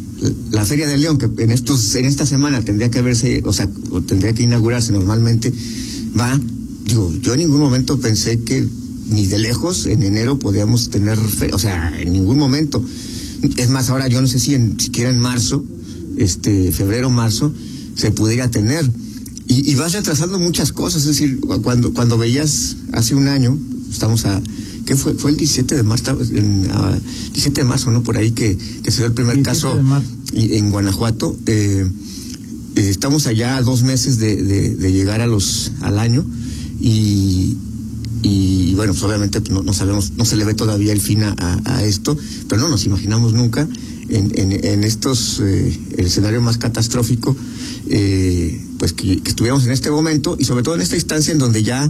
la 0.51 0.65
Feria 0.65 0.87
de 0.87 0.97
León, 0.97 1.17
que 1.17 1.29
en 1.43 1.51
estos, 1.51 1.95
en 1.95 2.05
esta 2.05 2.25
semana 2.25 2.61
tendría 2.61 2.89
que 2.89 2.99
haberse, 2.99 3.41
o 3.45 3.53
sea, 3.53 3.69
o 3.91 4.01
tendría 4.01 4.33
que 4.33 4.43
inaugurarse 4.43 4.91
normalmente, 4.91 5.53
va, 6.17 6.39
digo, 6.85 7.13
yo 7.21 7.33
en 7.33 7.39
ningún 7.39 7.59
momento 7.59 7.99
pensé 7.99 8.41
que 8.41 8.65
ni 9.09 9.27
de 9.27 9.39
lejos 9.39 9.85
en 9.85 10.03
enero 10.03 10.39
podíamos 10.39 10.89
tener, 10.89 11.19
o 11.53 11.59
sea, 11.59 11.93
en 11.99 12.13
ningún 12.13 12.37
momento. 12.37 12.83
Es 13.57 13.69
más, 13.69 13.89
ahora 13.89 14.07
yo 14.07 14.21
no 14.21 14.27
sé 14.27 14.39
si 14.39 14.55
en, 14.55 14.79
siquiera 14.79 15.09
en 15.09 15.19
marzo, 15.19 15.63
este, 16.17 16.71
febrero, 16.71 17.09
marzo, 17.09 17.53
se 17.95 18.11
pudiera 18.11 18.49
tener. 18.49 18.89
Y, 19.47 19.69
y 19.69 19.75
vas 19.75 19.93
retrasando 19.93 20.39
muchas 20.39 20.71
cosas, 20.71 21.01
es 21.03 21.07
decir, 21.09 21.39
cuando, 21.39 21.93
cuando 21.93 22.17
veías 22.17 22.77
hace 22.93 23.13
un 23.13 23.27
año, 23.27 23.57
estamos 23.91 24.25
a, 24.25 24.41
¿qué 24.85 24.95
fue? 24.95 25.13
Fue 25.15 25.31
el 25.31 25.37
17 25.37 25.75
de 25.75 25.83
marzo, 25.83 26.17
en, 26.21 26.71
uh, 26.71 26.99
17 27.33 27.61
de 27.61 27.67
marzo, 27.67 27.91
¿no? 27.91 28.03
Por 28.03 28.17
ahí 28.17 28.31
que, 28.31 28.57
que 28.57 28.91
se 28.91 28.99
dio 28.99 29.07
el 29.07 29.13
primer 29.13 29.41
caso 29.41 29.77
en 30.33 30.71
Guanajuato. 30.71 31.35
Eh, 31.45 31.89
eh, 32.75 32.89
estamos 32.89 33.27
allá 33.27 33.57
a 33.57 33.61
dos 33.61 33.83
meses 33.83 34.17
de, 34.17 34.35
de, 34.41 34.75
de, 34.75 34.91
llegar 34.91 35.21
a 35.21 35.27
los, 35.27 35.71
al 35.81 35.97
año 35.97 36.25
y, 36.79 37.57
y 38.21 38.73
bueno, 38.75 38.93
pues 38.93 39.03
obviamente 39.03 39.41
no, 39.49 39.63
no, 39.63 39.73
sabemos, 39.73 40.13
no 40.17 40.25
se 40.25 40.35
le 40.35 40.43
ve 40.43 40.53
todavía 40.53 40.91
el 40.91 40.99
fin 40.99 41.23
a, 41.23 41.35
a, 41.37 41.77
a 41.77 41.83
esto, 41.83 42.17
pero 42.49 42.61
no 42.61 42.67
nos 42.67 42.85
imaginamos 42.85 43.33
nunca 43.33 43.67
en, 44.09 44.31
en, 44.35 44.65
en 44.65 44.83
estos, 44.83 45.39
eh, 45.41 45.79
el 45.97 46.05
escenario 46.05 46.41
más 46.41 46.57
catastrófico, 46.57 47.35
eh, 47.87 48.61
pues 48.77 48.93
que, 48.93 49.21
que, 49.21 49.29
estuviéramos 49.29 49.65
en 49.65 49.71
este 49.71 49.89
momento 49.89 50.35
y 50.39 50.45
sobre 50.45 50.63
todo 50.63 50.75
en 50.75 50.81
esta 50.81 50.95
instancia 50.95 51.31
en 51.31 51.39
donde 51.39 51.63
ya 51.63 51.89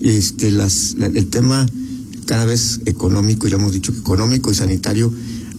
este, 0.00 0.50
las, 0.50 0.96
la, 0.98 1.06
el 1.06 1.26
tema 1.28 1.66
cada 2.26 2.44
vez 2.44 2.80
económico, 2.84 3.46
y 3.46 3.50
lo 3.50 3.56
hemos 3.56 3.72
dicho 3.72 3.92
que 3.92 4.00
económico 4.00 4.50
y 4.50 4.54
sanitario 4.54 5.12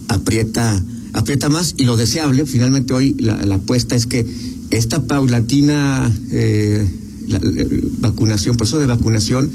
aprieta, 0.08 0.82
aprieta 1.12 1.48
más 1.48 1.74
y 1.76 1.84
lo 1.84 1.96
deseable, 1.96 2.46
finalmente 2.46 2.94
hoy 2.94 3.14
la, 3.18 3.44
la 3.44 3.56
apuesta 3.56 3.96
es 3.96 4.06
que 4.06 4.24
esta 4.70 5.02
paulatina 5.02 6.12
eh, 6.30 6.86
la, 7.26 7.38
la, 7.38 7.64
vacunación, 8.00 8.56
proceso 8.56 8.78
de 8.78 8.86
vacunación, 8.86 9.50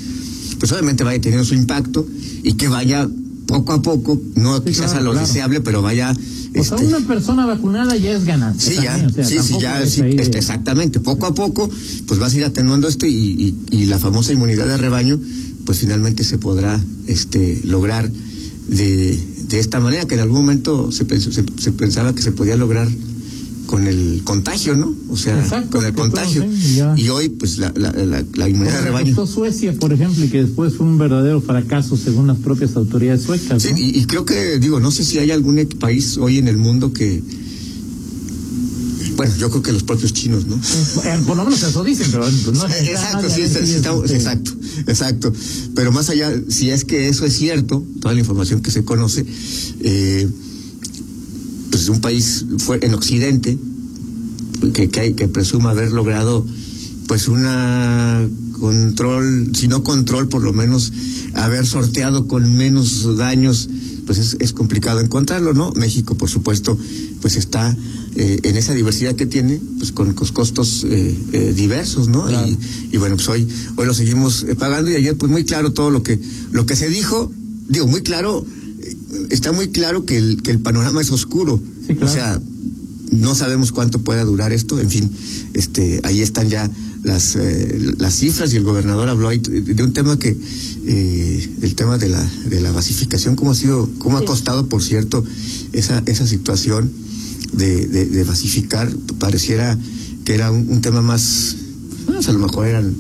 pues 0.60 0.72
obviamente 0.72 1.04
vaya 1.04 1.20
teniendo 1.22 1.46
su 1.46 1.56
impacto 1.56 2.08
y 2.44 2.54
que 2.54 2.68
vaya 2.68 3.08
poco 3.46 3.74
a 3.74 3.82
poco, 3.82 4.20
no 4.36 4.58
sí, 4.58 4.64
quizás 4.66 4.92
claro, 4.92 5.00
a 5.00 5.02
lo 5.02 5.12
claro. 5.12 5.28
deseable, 5.28 5.62
pero 5.62 5.82
vaya. 5.82 6.12
O 6.12 6.60
este... 6.60 6.78
sea, 6.78 6.88
una 6.88 7.00
persona 7.08 7.46
vacunada 7.46 7.96
ya 7.96 8.12
es 8.12 8.26
ganancia. 8.26 8.74
Sí, 8.74 8.82
ya, 8.82 9.08
o 9.08 9.12
sea, 9.12 9.26
sí, 9.26 9.40
sí, 9.42 9.56
ya, 9.60 9.86
sí, 9.86 10.02
de... 10.02 10.22
este, 10.22 10.38
exactamente. 10.38 11.00
Poco 11.00 11.26
a 11.26 11.34
poco, 11.34 11.70
pues 12.08 12.20
vas 12.20 12.34
a 12.34 12.38
ir 12.38 12.46
atenuando 12.46 12.88
esto 12.88 13.06
y, 13.06 13.12
y, 13.12 13.56
y, 13.72 13.86
la 13.86 14.00
famosa 14.00 14.34
inmunidad 14.34 14.68
de 14.68 14.78
rebaño, 14.78 15.20
pues 15.66 15.80
finalmente 15.80 16.24
se 16.24 16.38
podrá 16.38 16.80
este, 17.08 17.62
lograr 17.64 18.10
de, 18.68 19.20
de 19.48 19.60
esta 19.60 19.80
manera, 19.80 20.06
que 20.06 20.16
en 20.16 20.22
algún 20.22 20.42
momento 20.42 20.92
se, 20.92 21.06
pensó, 21.06 21.32
se, 21.32 21.44
se 21.58 21.72
pensaba 21.72 22.14
que 22.14 22.22
se 22.22 22.32
podía 22.32 22.56
lograr 22.56 22.88
con 23.66 23.88
el 23.88 24.22
contagio, 24.24 24.76
¿no? 24.76 24.94
O 25.10 25.18
sea, 25.18 25.40
Exacto, 25.40 25.78
con 25.78 25.86
el 25.86 25.94
contagio. 25.94 26.46
Y 26.96 27.10
hoy, 27.10 27.30
pues, 27.30 27.58
la, 27.58 27.72
la, 27.76 27.92
la, 27.92 28.24
la 28.36 28.50
inmunidad 28.50 28.80
de 28.80 28.82
rebaño. 28.82 29.26
Suecia, 29.26 29.74
por 29.74 29.94
ejemplo, 29.94 30.24
y 30.24 30.28
que 30.28 30.44
después 30.44 30.76
fue 30.76 30.86
un 30.86 30.98
verdadero 30.98 31.42
fracaso 31.42 31.98
según 31.98 32.28
las 32.28 32.38
propias 32.38 32.76
autoridades 32.76 33.24
suecas. 33.24 33.64
Sí, 33.64 33.72
¿no? 33.72 33.78
y, 33.80 33.98
y, 33.98 34.06
creo 34.06 34.26
que, 34.26 34.60
digo, 34.60 34.80
no 34.80 34.92
sé 34.92 35.04
si 35.04 35.18
hay 35.18 35.32
algún 35.32 35.66
país 35.80 36.18
hoy 36.18 36.38
en 36.38 36.48
el 36.48 36.58
mundo 36.58 36.94
que. 36.94 37.24
Bueno, 39.16 39.36
yo 39.38 39.50
creo 39.50 39.62
que 39.62 39.72
los 39.72 39.84
propios 39.84 40.14
chinos, 40.14 40.46
¿no? 40.46 40.56
Eh, 40.56 41.20
por 41.26 41.38
lo 41.38 41.44
menos 41.46 41.62
eso 41.64 41.84
dicen, 41.84 42.08
pero 42.12 42.24
pues, 42.24 42.58
no 42.58 42.66
es 42.66 42.82
exacto, 42.88 43.30
sí, 43.30 43.42
estamos, 43.42 44.12
exacto, 44.12 44.52
exacto. 44.88 45.34
Pero 45.76 45.92
más 45.92 46.10
allá, 46.10 46.32
si 46.50 46.70
es 46.70 46.86
que 46.86 47.08
eso 47.08 47.26
es 47.26 47.36
cierto, 47.36 47.84
toda 48.02 48.14
la 48.14 48.20
información 48.20 48.62
que 48.62 48.72
se 48.72 48.84
conoce, 48.84 49.26
eh, 49.82 50.28
pues 51.70 51.90
un 51.90 52.02
país 52.02 52.46
fue 52.60 52.80
en 52.82 52.94
Occidente 52.94 53.58
que, 54.74 54.90
que, 54.90 55.16
que 55.16 55.28
presuma 55.28 55.72
haber 55.72 55.92
logrado 55.92 56.46
pues 57.08 57.28
una 57.28 58.28
control, 58.60 59.52
si 59.56 59.68
no 59.68 59.84
control, 59.84 60.30
por 60.30 60.42
lo 60.42 60.54
menos 60.54 60.94
haber 61.34 61.66
sorteado 61.66 62.28
con 62.28 62.56
menos 62.56 63.18
daños, 63.18 63.70
pues 64.06 64.18
es, 64.18 64.38
es 64.40 64.54
complicado 64.54 65.00
encontrarlo, 65.00 65.54
¿no? 65.54 65.72
México, 65.74 66.16
por 66.16 66.30
supuesto, 66.30 66.78
pues 67.22 67.36
está 67.36 67.76
eh, 68.16 68.40
en 68.44 68.58
esa 68.58 68.74
diversidad 68.74 69.16
que 69.16 69.26
tiene, 69.26 69.60
pues 69.78 69.92
con, 69.92 70.14
costos 70.14 70.86
eh, 70.90 71.18
eh, 71.32 71.54
diversos, 71.56 72.08
¿no? 72.08 72.30
Y, 72.30 72.58
y, 72.92 72.98
bueno, 72.98 73.16
pues 73.16 73.30
hoy, 73.30 73.48
hoy 73.76 73.86
lo 73.86 73.94
seguimos 73.94 74.44
eh, 74.44 74.56
pagando 74.56 74.92
y 74.92 74.96
ayer, 74.96 75.18
pues 75.18 75.32
muy 75.32 75.46
claro 75.46 75.74
todo 75.74 75.90
lo 75.90 76.04
que, 76.04 76.20
lo 76.52 76.66
que 76.66 76.76
se 76.76 76.90
dijo, 76.90 77.32
digo, 77.68 77.88
muy 77.88 78.02
claro, 78.02 78.46
eh, 78.82 78.98
está 79.30 79.52
muy 79.52 79.70
claro 79.70 80.06
que 80.06 80.18
el, 80.18 80.42
que 80.42 80.52
el 80.52 80.60
panorama 80.60 81.02
es 81.02 81.12
oscuro. 81.12 81.62
Sí, 81.88 81.96
claro. 81.96 82.06
O 82.06 82.14
sea, 82.14 82.42
no 83.14 83.36
sabemos 83.36 83.72
cuánto 83.72 84.00
pueda 84.00 84.24
durar 84.24 84.52
esto, 84.54 84.80
en 84.80 84.90
fin, 84.90 85.12
este, 85.54 86.00
ahí 86.04 86.22
están 86.22 86.50
ya 86.50 86.70
las, 87.04 87.36
eh, 87.36 87.94
las 87.98 88.16
cifras 88.16 88.54
y 88.54 88.58
el 88.58 88.64
gobernador 88.64 89.10
habló 89.10 89.28
ahí 89.30 89.40
de 89.40 89.84
un 89.84 89.94
tema 89.94 90.18
que, 90.18 90.36
eh, 90.86 91.50
el 91.62 91.76
tema 91.76 91.98
de 91.98 92.10
la, 92.10 92.24
de 92.50 92.62
la 92.62 92.72
basificación, 92.72 93.36
cómo 93.36 93.52
ha 93.52 93.56
sido, 93.56 93.90
cómo 94.00 94.18
Sí. 94.18 94.24
ha 94.24 94.28
costado, 94.28 94.68
por 94.68 94.82
cierto, 94.82 95.24
esa, 95.74 96.02
esa 96.06 96.26
situación 96.28 96.92
de, 97.54 97.88
de, 97.88 98.06
de 98.06 98.24
basificar, 98.24 98.92
pareciera 99.20 99.78
que 100.26 100.34
era 100.34 100.50
un, 100.52 100.70
un 100.70 100.82
tema 100.82 101.02
más, 101.02 101.56
pues, 102.06 102.28
a 102.30 102.34
lo 102.34 102.40
mejor 102.40 102.68
eran 102.68 102.96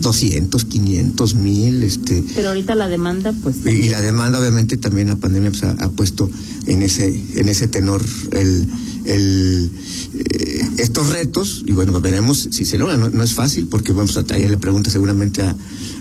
200, 0.00 0.64
500 0.66 1.34
mil, 1.36 1.82
este, 1.82 2.22
Pero 2.34 2.48
ahorita 2.48 2.74
la 2.74 2.88
demanda, 2.88 3.32
pues. 3.42 3.56
y, 3.64 3.70
y 3.70 3.88
la 3.88 4.02
demanda, 4.02 4.38
obviamente, 4.38 4.76
también 4.76 5.08
la 5.08 5.16
pandemia 5.16 5.50
pues, 5.50 5.62
ha, 5.64 5.70
ha 5.70 5.88
puesto 5.90 6.30
en 6.66 6.82
ese, 6.82 7.08
en 7.36 7.48
ese 7.48 7.66
tenor 7.68 8.04
el, 8.32 8.66
el, 9.06 9.70
eh, 10.14 10.68
estos 10.78 11.08
retos. 11.10 11.62
Y 11.66 11.72
bueno, 11.72 12.00
veremos 12.00 12.48
si 12.50 12.64
se 12.64 12.78
logra. 12.78 12.96
No, 12.96 13.08
no 13.10 13.22
es 13.22 13.32
fácil, 13.34 13.66
porque 13.68 13.92
bueno, 13.92 14.10
pues, 14.12 14.24
ayer 14.30 14.50
le 14.50 14.58
pregunta 14.58 14.90
seguramente 14.90 15.42
a- 15.42 15.56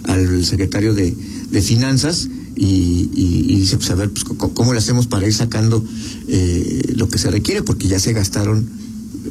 al 0.05 0.45
secretario 0.45 0.93
de, 0.93 1.15
de 1.51 1.61
Finanzas. 1.61 2.27
Y, 2.57 3.09
y- 3.13 3.45
y 3.49 3.59
dice, 3.59 3.75
pues 3.77 3.89
a 3.91 3.95
ver, 3.95 4.09
pues, 4.11 4.23
¿cómo 4.53 4.71
le 4.73 4.79
hacemos 4.79 5.07
para 5.07 5.27
ir 5.27 5.33
sacando 5.33 5.83
eh, 6.27 6.93
lo 6.95 7.09
que 7.09 7.17
se 7.17 7.29
requiere? 7.29 7.61
Porque 7.63 7.87
ya 7.89 7.99
se 7.99 8.13
gastaron, 8.13 8.67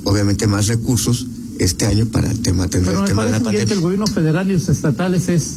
obviamente, 0.04 0.46
más 0.46 0.66
recursos 0.66 1.26
este 1.58 1.86
año 1.86 2.04
para 2.06 2.30
el 2.30 2.40
tema, 2.40 2.64
atender 2.64 2.90
Pero 2.90 3.02
el 3.04 3.08
tema 3.08 3.24
de 3.24 3.30
la 3.30 3.38
que 3.38 3.48
el 3.48 3.56
pandemia. 3.58 3.80
gobierno 3.80 4.06
federal 4.08 4.50
y 4.50 4.54
los 4.54 4.68
estatales 4.68 5.28
es 5.28 5.54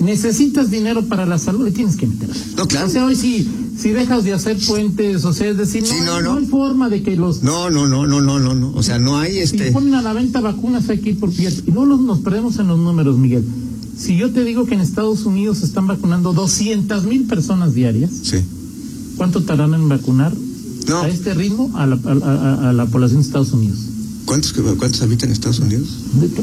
necesitas 0.00 0.70
dinero 0.70 1.04
para 1.06 1.26
la 1.26 1.38
salud 1.38 1.66
y 1.66 1.70
tienes 1.72 1.96
que 1.96 2.06
meter. 2.06 2.28
No, 2.56 2.66
claro. 2.66 2.86
O 2.86 2.90
sea, 2.90 3.04
hoy 3.04 3.14
si, 3.16 3.46
si 3.78 3.90
dejas 3.90 4.24
de 4.24 4.32
hacer 4.32 4.56
puentes, 4.66 5.24
o 5.24 5.32
sea, 5.32 5.48
es 5.50 5.56
decir, 5.56 5.82
no, 5.82 5.88
Sí, 5.88 5.94
no, 6.04 6.14
hay- 6.14 6.22
no. 6.24 6.34
hay 6.36 6.46
forma 6.46 6.88
de 6.88 7.02
que 7.02 7.16
los 7.16 7.42
No, 7.42 7.70
no, 7.70 7.86
no, 7.86 8.06
no, 8.06 8.20
no, 8.20 8.38
no, 8.38 8.54
no. 8.54 8.72
O 8.72 8.82
sea, 8.82 8.98
no 8.98 9.18
hay 9.18 9.32
si 9.34 9.38
este. 9.40 9.72
ponen 9.72 9.94
a 9.94 10.02
la 10.02 10.12
venta 10.12 10.40
vacunas 10.40 10.88
aquí 10.90 11.12
por 11.12 11.30
pie 11.30 11.50
y 11.66 11.70
no 11.70 11.84
los, 11.84 12.00
nos 12.00 12.20
perdemos 12.20 12.58
en 12.58 12.68
los 12.68 12.78
números, 12.78 13.18
Miguel. 13.18 13.44
Si 13.98 14.16
yo 14.16 14.30
te 14.32 14.44
digo 14.44 14.64
que 14.64 14.74
en 14.74 14.80
Estados 14.80 15.24
Unidos 15.26 15.58
se 15.58 15.66
están 15.66 15.86
vacunando 15.86 16.32
200 16.32 17.04
mil 17.04 17.24
personas 17.24 17.74
diarias, 17.74 18.10
Sí. 18.22 18.38
¿cuánto 19.16 19.42
tardan 19.42 19.74
en 19.74 19.88
vacunar 19.88 20.32
No. 20.88 21.02
a 21.02 21.08
este 21.08 21.34
ritmo 21.34 21.70
a 21.74 21.86
la, 21.86 21.96
a, 22.04 22.10
a- 22.12 22.70
a 22.70 22.72
la 22.72 22.86
población 22.86 23.20
de 23.20 23.26
Estados 23.26 23.52
Unidos? 23.52 23.78
¿Cuántos, 24.24 24.52
cuántos 24.52 25.02
habitan 25.02 25.28
en 25.28 25.32
Estados 25.34 25.58
Unidos? 25.58 25.88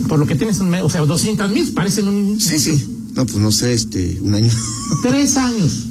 Por 0.10 0.20
lo 0.20 0.26
que 0.28 0.36
tienes 0.36 0.60
o 0.60 0.90
sea, 0.90 1.02
200 1.06 1.50
mil 1.52 1.68
parecen 1.72 2.08
un... 2.10 2.40
Sí, 2.40 2.60
sí. 2.60 2.86
No, 3.18 3.26
pues 3.26 3.38
no 3.38 3.52
sé, 3.52 3.74
este, 3.74 4.20
un 4.22 4.36
año. 4.36 4.52
Tres 5.02 5.38
años. 5.38 5.88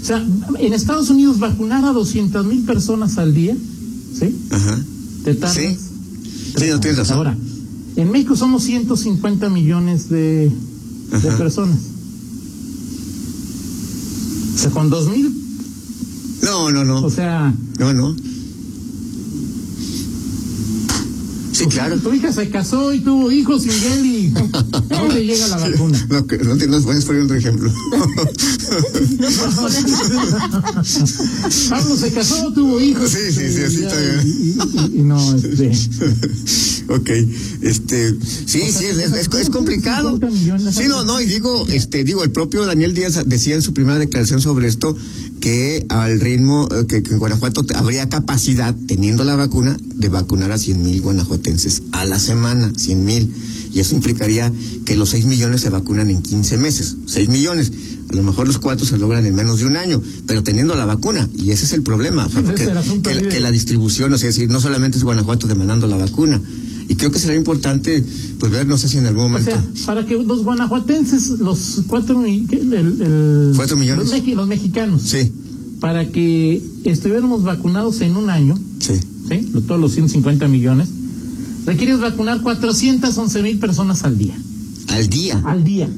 O 0.00 0.04
sea, 0.04 0.24
en 0.60 0.72
Estados 0.72 1.10
Unidos 1.10 1.40
vacunar 1.40 1.84
a 1.84 1.92
200 1.92 2.46
mil 2.46 2.62
personas 2.62 3.18
al 3.18 3.34
día, 3.34 3.56
¿sí? 4.16 4.34
Ajá. 4.50 4.78
Te 5.24 5.34
tardas. 5.34 5.56
Sí. 5.56 5.76
no, 6.70 6.78
tienes 6.78 6.98
razón. 6.98 7.16
Ahora, 7.16 7.36
en 7.96 8.10
México 8.12 8.36
somos 8.36 8.62
150 8.62 9.48
millones 9.50 10.08
de, 10.08 10.52
personas. 11.36 11.78
O 14.54 14.58
sea, 14.58 14.70
con 14.70 14.88
2 14.88 15.08
mil, 15.08 15.32
No, 16.42 16.70
no, 16.70 16.84
no. 16.84 17.04
o 17.04 17.10
sea, 17.10 17.52
No, 17.80 17.92
no. 17.92 18.14
Sí, 21.58 21.66
claro. 21.66 21.98
tu 21.98 22.12
hija 22.12 22.32
se 22.32 22.48
casó 22.50 22.92
y 22.92 23.00
tuvo 23.00 23.32
hijos, 23.32 23.64
Miguel, 23.66 24.06
y 24.06 24.30
no 24.90 25.08
le 25.12 25.26
llega 25.26 25.48
la 25.48 25.56
vacuna. 25.56 26.06
No, 26.08 26.26
que- 26.26 26.38
no, 26.38 26.54
no 26.54 26.82
puedes 26.82 27.04
poner 27.04 27.22
otro 27.22 27.36
ejemplo. 27.36 27.72
Pablo 31.68 31.96
se 31.96 32.12
casó, 32.12 32.52
tuvo 32.52 32.80
hijos. 32.80 33.10
Sí, 33.10 33.32
sí, 33.32 33.52
sí, 33.52 33.62
así 33.62 33.82
está 33.84 33.98
bien. 34.00 34.20
y- 34.26 34.96
y- 34.96 35.00
y 35.00 35.02
no, 35.02 35.34
este. 35.36 35.70
ok, 36.88 37.10
este, 37.62 38.14
sí, 38.46 38.60
sí, 38.72 38.84
es, 38.86 38.98
es- 39.12 39.28
es 39.34 39.50
complicado. 39.50 40.10
50 40.12 40.30
millones. 40.36 40.74
Sí, 40.74 40.84
no, 40.88 41.04
no, 41.04 41.20
y 41.20 41.26
digo, 41.26 41.66
este, 41.68 42.04
digo, 42.04 42.24
el 42.24 42.30
propio 42.30 42.64
Daniel 42.66 42.94
Díaz 42.94 43.22
decía 43.26 43.54
en 43.54 43.62
su 43.62 43.72
primera 43.74 43.98
declaración 43.98 44.40
sobre 44.40 44.68
esto 44.68 44.96
que 45.40 45.86
al 45.88 46.20
ritmo 46.20 46.68
eh, 46.72 46.86
que, 46.86 47.02
que 47.02 47.12
en 47.12 47.18
Guanajuato 47.18 47.64
habría 47.74 48.08
capacidad, 48.08 48.74
teniendo 48.86 49.24
la 49.24 49.36
vacuna, 49.36 49.76
de 49.80 50.08
vacunar 50.08 50.52
a 50.52 50.58
100 50.58 50.82
mil 50.82 51.02
guanajuatenses 51.02 51.82
a 51.92 52.04
la 52.04 52.18
semana, 52.18 52.72
100 52.76 53.04
mil. 53.04 53.34
Y 53.72 53.80
eso 53.80 53.94
implicaría 53.94 54.52
que 54.84 54.96
los 54.96 55.10
6 55.10 55.26
millones 55.26 55.60
se 55.60 55.70
vacunan 55.70 56.10
en 56.10 56.22
15 56.22 56.56
meses. 56.58 56.96
6 57.06 57.28
millones. 57.28 57.72
A 58.10 58.16
lo 58.16 58.22
mejor 58.22 58.46
los 58.46 58.58
cuatro 58.58 58.86
se 58.86 58.96
logran 58.96 59.26
en 59.26 59.34
menos 59.34 59.58
de 59.58 59.66
un 59.66 59.76
año, 59.76 60.02
pero 60.26 60.42
teniendo 60.42 60.74
la 60.74 60.86
vacuna. 60.86 61.28
Y 61.36 61.50
ese 61.50 61.66
es 61.66 61.72
el 61.72 61.82
problema. 61.82 62.28
que 62.54 63.40
la 63.40 63.50
distribución, 63.50 64.12
o 64.12 64.18
sea, 64.18 64.30
es 64.30 64.36
decir, 64.36 64.50
no 64.50 64.60
solamente 64.60 64.96
es 64.96 65.04
Guanajuato 65.04 65.46
demandando 65.46 65.86
la 65.86 65.96
vacuna. 65.96 66.40
Y 66.88 66.94
creo 66.96 67.10
que 67.10 67.18
será 67.18 67.34
importante, 67.34 68.02
pues 68.40 68.50
ver, 68.50 68.66
no 68.66 68.78
sé 68.78 68.88
si 68.88 68.96
en 68.98 69.06
algún 69.06 69.24
O 69.24 69.28
momento. 69.28 69.50
sea, 69.50 69.64
para 69.86 70.06
que 70.06 70.14
los 70.22 70.42
guanajuatenses, 70.42 71.28
los 71.38 71.82
cuatro, 71.86 72.24
el, 72.24 72.48
el- 72.72 73.52
¿Cuatro 73.54 73.76
millones? 73.76 74.10
Los, 74.34 74.46
mexicanos, 74.48 75.02
Sí, 75.02 75.30
para 75.80 76.08
que 76.10 76.62
estuviéramos 76.84 77.42
vacunados 77.44 78.00
en 78.00 78.16
un 78.16 78.30
año, 78.30 78.58
sí. 78.80 78.94
¿sí? 79.28 79.52
Todos 79.66 79.78
los 79.80 79.92
150 79.92 80.48
millones, 80.48 80.88
requieres 81.66 82.00
vacunar 82.00 82.40
411 82.42 83.42
mil 83.42 83.58
personas 83.58 84.02
al 84.04 84.16
día. 84.16 84.36
Al 84.88 85.08
día. 85.08 85.42
Al 85.44 85.64
día. 85.64 85.88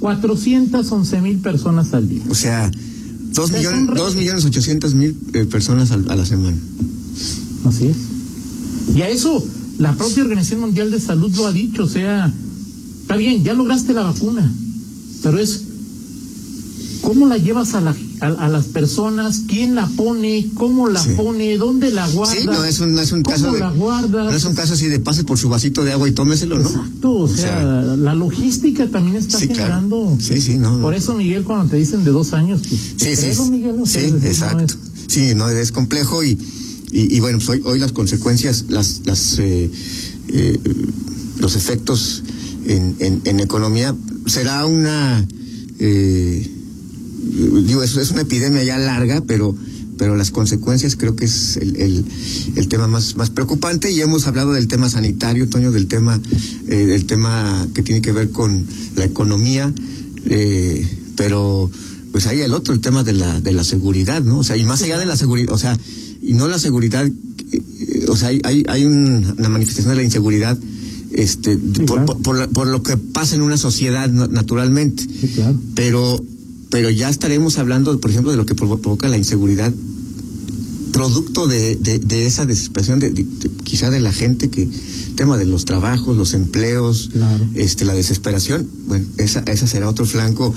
411 0.00 1.20
mil 1.20 1.38
personas 1.38 1.92
al 1.94 2.08
día. 2.08 2.22
O 2.28 2.34
sea, 2.34 2.70
dos 3.34 3.50
sea, 3.50 3.58
millones, 3.58 3.78
son 3.80 3.88
re- 3.88 4.00
dos 4.00 4.16
millones 4.16 4.44
ochocientas 4.44 4.94
mil 4.94 5.14
eh, 5.34 5.44
personas 5.44 5.90
al- 5.90 6.10
a 6.10 6.16
la 6.16 6.24
semana. 6.26 6.56
Así 7.66 7.86
es. 7.88 7.96
Y 8.96 9.02
a 9.02 9.08
eso 9.10 9.44
la 9.78 9.94
propia 9.94 10.22
Organización 10.22 10.60
Mundial 10.60 10.90
de 10.90 11.00
Salud 11.00 11.34
lo 11.36 11.46
ha 11.46 11.52
dicho, 11.52 11.84
o 11.84 11.88
sea, 11.88 12.32
está 13.02 13.16
bien, 13.16 13.42
ya 13.44 13.54
lograste 13.54 13.92
la 13.92 14.02
vacuna, 14.02 14.50
pero 15.22 15.38
es 15.38 15.62
cómo 17.00 17.26
la 17.26 17.36
llevas 17.36 17.74
a, 17.74 17.80
la, 17.80 17.96
a, 18.20 18.26
a 18.26 18.48
las 18.48 18.66
personas, 18.66 19.42
quién 19.48 19.74
la 19.74 19.86
pone, 19.88 20.46
cómo 20.54 20.88
la 20.88 21.02
Sí. 21.02 21.10
pone, 21.16 21.56
dónde 21.58 21.90
la 21.90 22.06
guardas. 22.08 22.38
Sí, 22.38 22.46
no 22.46 22.64
es 22.64 22.78
un, 22.78 22.94
no 22.94 23.00
es 23.00 23.10
un 23.10 23.22
¿Cómo 23.22 23.34
caso 23.36 23.52
de. 23.52 23.58
la 23.58 23.70
guardas? 23.70 24.30
No 24.30 24.36
es 24.36 24.44
un 24.44 24.54
caso 24.54 24.74
así 24.74 24.86
de 24.86 25.00
pase 25.00 25.24
por 25.24 25.36
su 25.36 25.48
vasito 25.48 25.82
de 25.84 25.92
agua 25.92 26.08
y 26.08 26.12
tómeselo, 26.12 26.58
¿no? 26.60 26.68
Exacto, 26.68 27.12
o 27.12 27.28
sea, 27.28 27.36
sea, 27.58 27.82
la 27.96 28.14
logística 28.14 28.86
también 28.88 29.16
está 29.16 29.36
Sí, 29.38 29.48
claro. 29.48 29.62
generando. 29.62 30.16
Sí, 30.20 30.40
sí, 30.40 30.58
no. 30.58 30.80
Por 30.80 30.94
eso, 30.94 31.14
Miguel, 31.16 31.42
cuando 31.42 31.66
te 31.70 31.76
dicen 31.76 32.04
de 32.04 32.12
dos 32.12 32.32
años, 32.34 32.60
pues, 32.68 32.80
Sí, 32.96 33.16
sí. 33.34 33.50
Miguel, 33.50 33.76
o 33.80 33.86
sea, 33.86 34.00
sí, 34.04 34.12
no 34.12 34.18
exacto. 34.26 34.64
es- 34.64 34.78
Sí, 35.08 35.34
no, 35.34 35.48
es 35.50 35.72
complejo 35.72 36.22
y, 36.24 36.38
y, 36.92 37.16
y 37.16 37.20
bueno, 37.20 37.38
pues 37.38 37.48
hoy, 37.48 37.62
hoy 37.64 37.78
las 37.78 37.92
consecuencias, 37.92 38.66
las, 38.68 39.00
las, 39.04 39.38
eh, 39.38 39.70
eh, 40.28 40.58
los 41.38 41.56
efectos 41.56 42.22
en, 42.66 42.96
en, 43.00 43.22
en 43.24 43.40
economía, 43.40 43.96
será 44.26 44.66
una, 44.66 45.26
eh, 45.78 46.50
digo, 47.66 47.82
es, 47.82 47.96
es 47.96 48.10
una 48.10 48.22
epidemia 48.22 48.62
ya 48.62 48.78
larga, 48.78 49.22
pero 49.26 49.56
pero 50.02 50.16
las 50.16 50.32
consecuencias 50.32 50.96
creo 50.96 51.14
que 51.14 51.26
es 51.26 51.56
el, 51.58 51.76
el, 51.76 52.04
el 52.56 52.66
tema 52.66 52.88
más, 52.88 53.14
más 53.16 53.30
preocupante 53.30 53.88
y 53.92 54.00
hemos 54.00 54.26
hablado 54.26 54.52
del 54.52 54.66
tema 54.66 54.88
sanitario, 54.90 55.48
Toño, 55.48 55.70
del 55.70 55.86
tema, 55.86 56.20
eh, 56.66 56.86
del 56.86 57.06
tema 57.06 57.68
que 57.72 57.82
tiene 57.82 58.02
que 58.02 58.10
ver 58.10 58.30
con 58.30 58.66
la 58.96 59.04
economía, 59.04 59.72
eh, 60.26 60.84
pero 61.14 61.70
pues 62.10 62.26
hay 62.26 62.40
el 62.40 62.52
otro, 62.52 62.74
el 62.74 62.80
tema 62.80 63.04
de 63.04 63.12
la, 63.12 63.40
de 63.40 63.52
la 63.52 63.62
seguridad, 63.62 64.22
¿no? 64.22 64.38
O 64.40 64.44
sea, 64.44 64.56
y 64.56 64.64
más 64.64 64.82
allá 64.82 64.98
de 64.98 65.06
la 65.06 65.16
seguridad, 65.16 65.54
o 65.54 65.58
sea, 65.58 65.78
y 66.22 66.32
no 66.34 66.48
la 66.48 66.58
seguridad, 66.58 67.06
eh, 67.06 68.06
o 68.08 68.16
sea, 68.16 68.28
hay, 68.28 68.40
hay, 68.44 68.64
hay 68.68 68.84
un- 68.84 69.34
una 69.38 69.48
manifestación 69.48 69.90
de 69.92 69.96
la 69.96 70.02
inseguridad 70.04 70.56
este, 71.12 71.58
por, 71.58 71.84
claro. 71.86 72.06
por, 72.06 72.22
por 72.22 72.38
la- 72.38 72.48
por 72.48 72.66
lo 72.68 72.82
que 72.82 72.96
pasa 72.96 73.34
en 73.34 73.42
una 73.42 73.56
sociedad 73.58 74.08
na- 74.10 74.28
naturalmente 74.28 75.02
Sí, 75.02 75.28
claro. 75.34 75.58
pero 75.74 76.24
pero 76.70 76.88
ya 76.88 77.10
estaremos 77.10 77.58
hablando, 77.58 78.00
por 78.00 78.10
ejemplo, 78.10 78.30
de 78.30 78.38
lo 78.38 78.46
que 78.46 78.56
provo- 78.56 78.80
provoca 78.80 79.06
la 79.08 79.18
inseguridad 79.18 79.70
producto 80.92 81.46
de, 81.46 81.76
de, 81.76 81.98
de 81.98 82.26
esa 82.26 82.44
desesperación, 82.46 82.98
de, 82.98 83.10
de- 83.10 83.24
de- 83.24 83.50
quizá 83.64 83.90
de 83.90 84.00
la 84.00 84.12
gente 84.12 84.48
que, 84.50 84.68
tema 85.16 85.36
de 85.38 85.44
los 85.44 85.64
trabajos, 85.66 86.16
los 86.16 86.32
empleos, 86.34 87.10
Claro. 87.12 87.46
este, 87.54 87.84
la 87.84 87.92
desesperación, 87.94 88.66
bueno, 88.86 89.04
esa, 89.18 89.40
esa 89.40 89.66
será 89.66 89.88
otro 89.88 90.06
flanco 90.06 90.54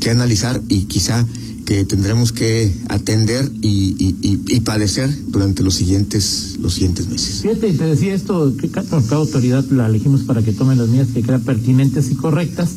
que 0.00 0.08
analizar 0.10 0.62
y 0.68 0.84
quizá 0.84 1.26
que 1.70 1.84
tendremos 1.84 2.32
que 2.32 2.74
atender 2.88 3.48
y, 3.62 3.94
y, 3.96 4.16
y- 4.22 4.56
y 4.56 4.60
padecer 4.62 5.08
durante 5.28 5.62
los 5.62 5.74
siguientes, 5.76 6.56
los 6.60 6.74
siguientes 6.74 7.08
meses. 7.08 7.42
Fíjate, 7.42 7.68
y 7.68 7.74
te 7.74 7.84
decía 7.84 8.12
esto, 8.12 8.56
que 8.56 8.70
cada 8.70 8.98
autoridad 9.14 9.64
la 9.70 9.86
elegimos 9.86 10.22
para 10.22 10.42
que 10.42 10.50
tome 10.52 10.74
las 10.74 10.88
medidas 10.88 11.10
que 11.14 11.22
crean 11.22 11.42
pertinentes 11.42 12.10
y 12.10 12.16
correctas. 12.16 12.70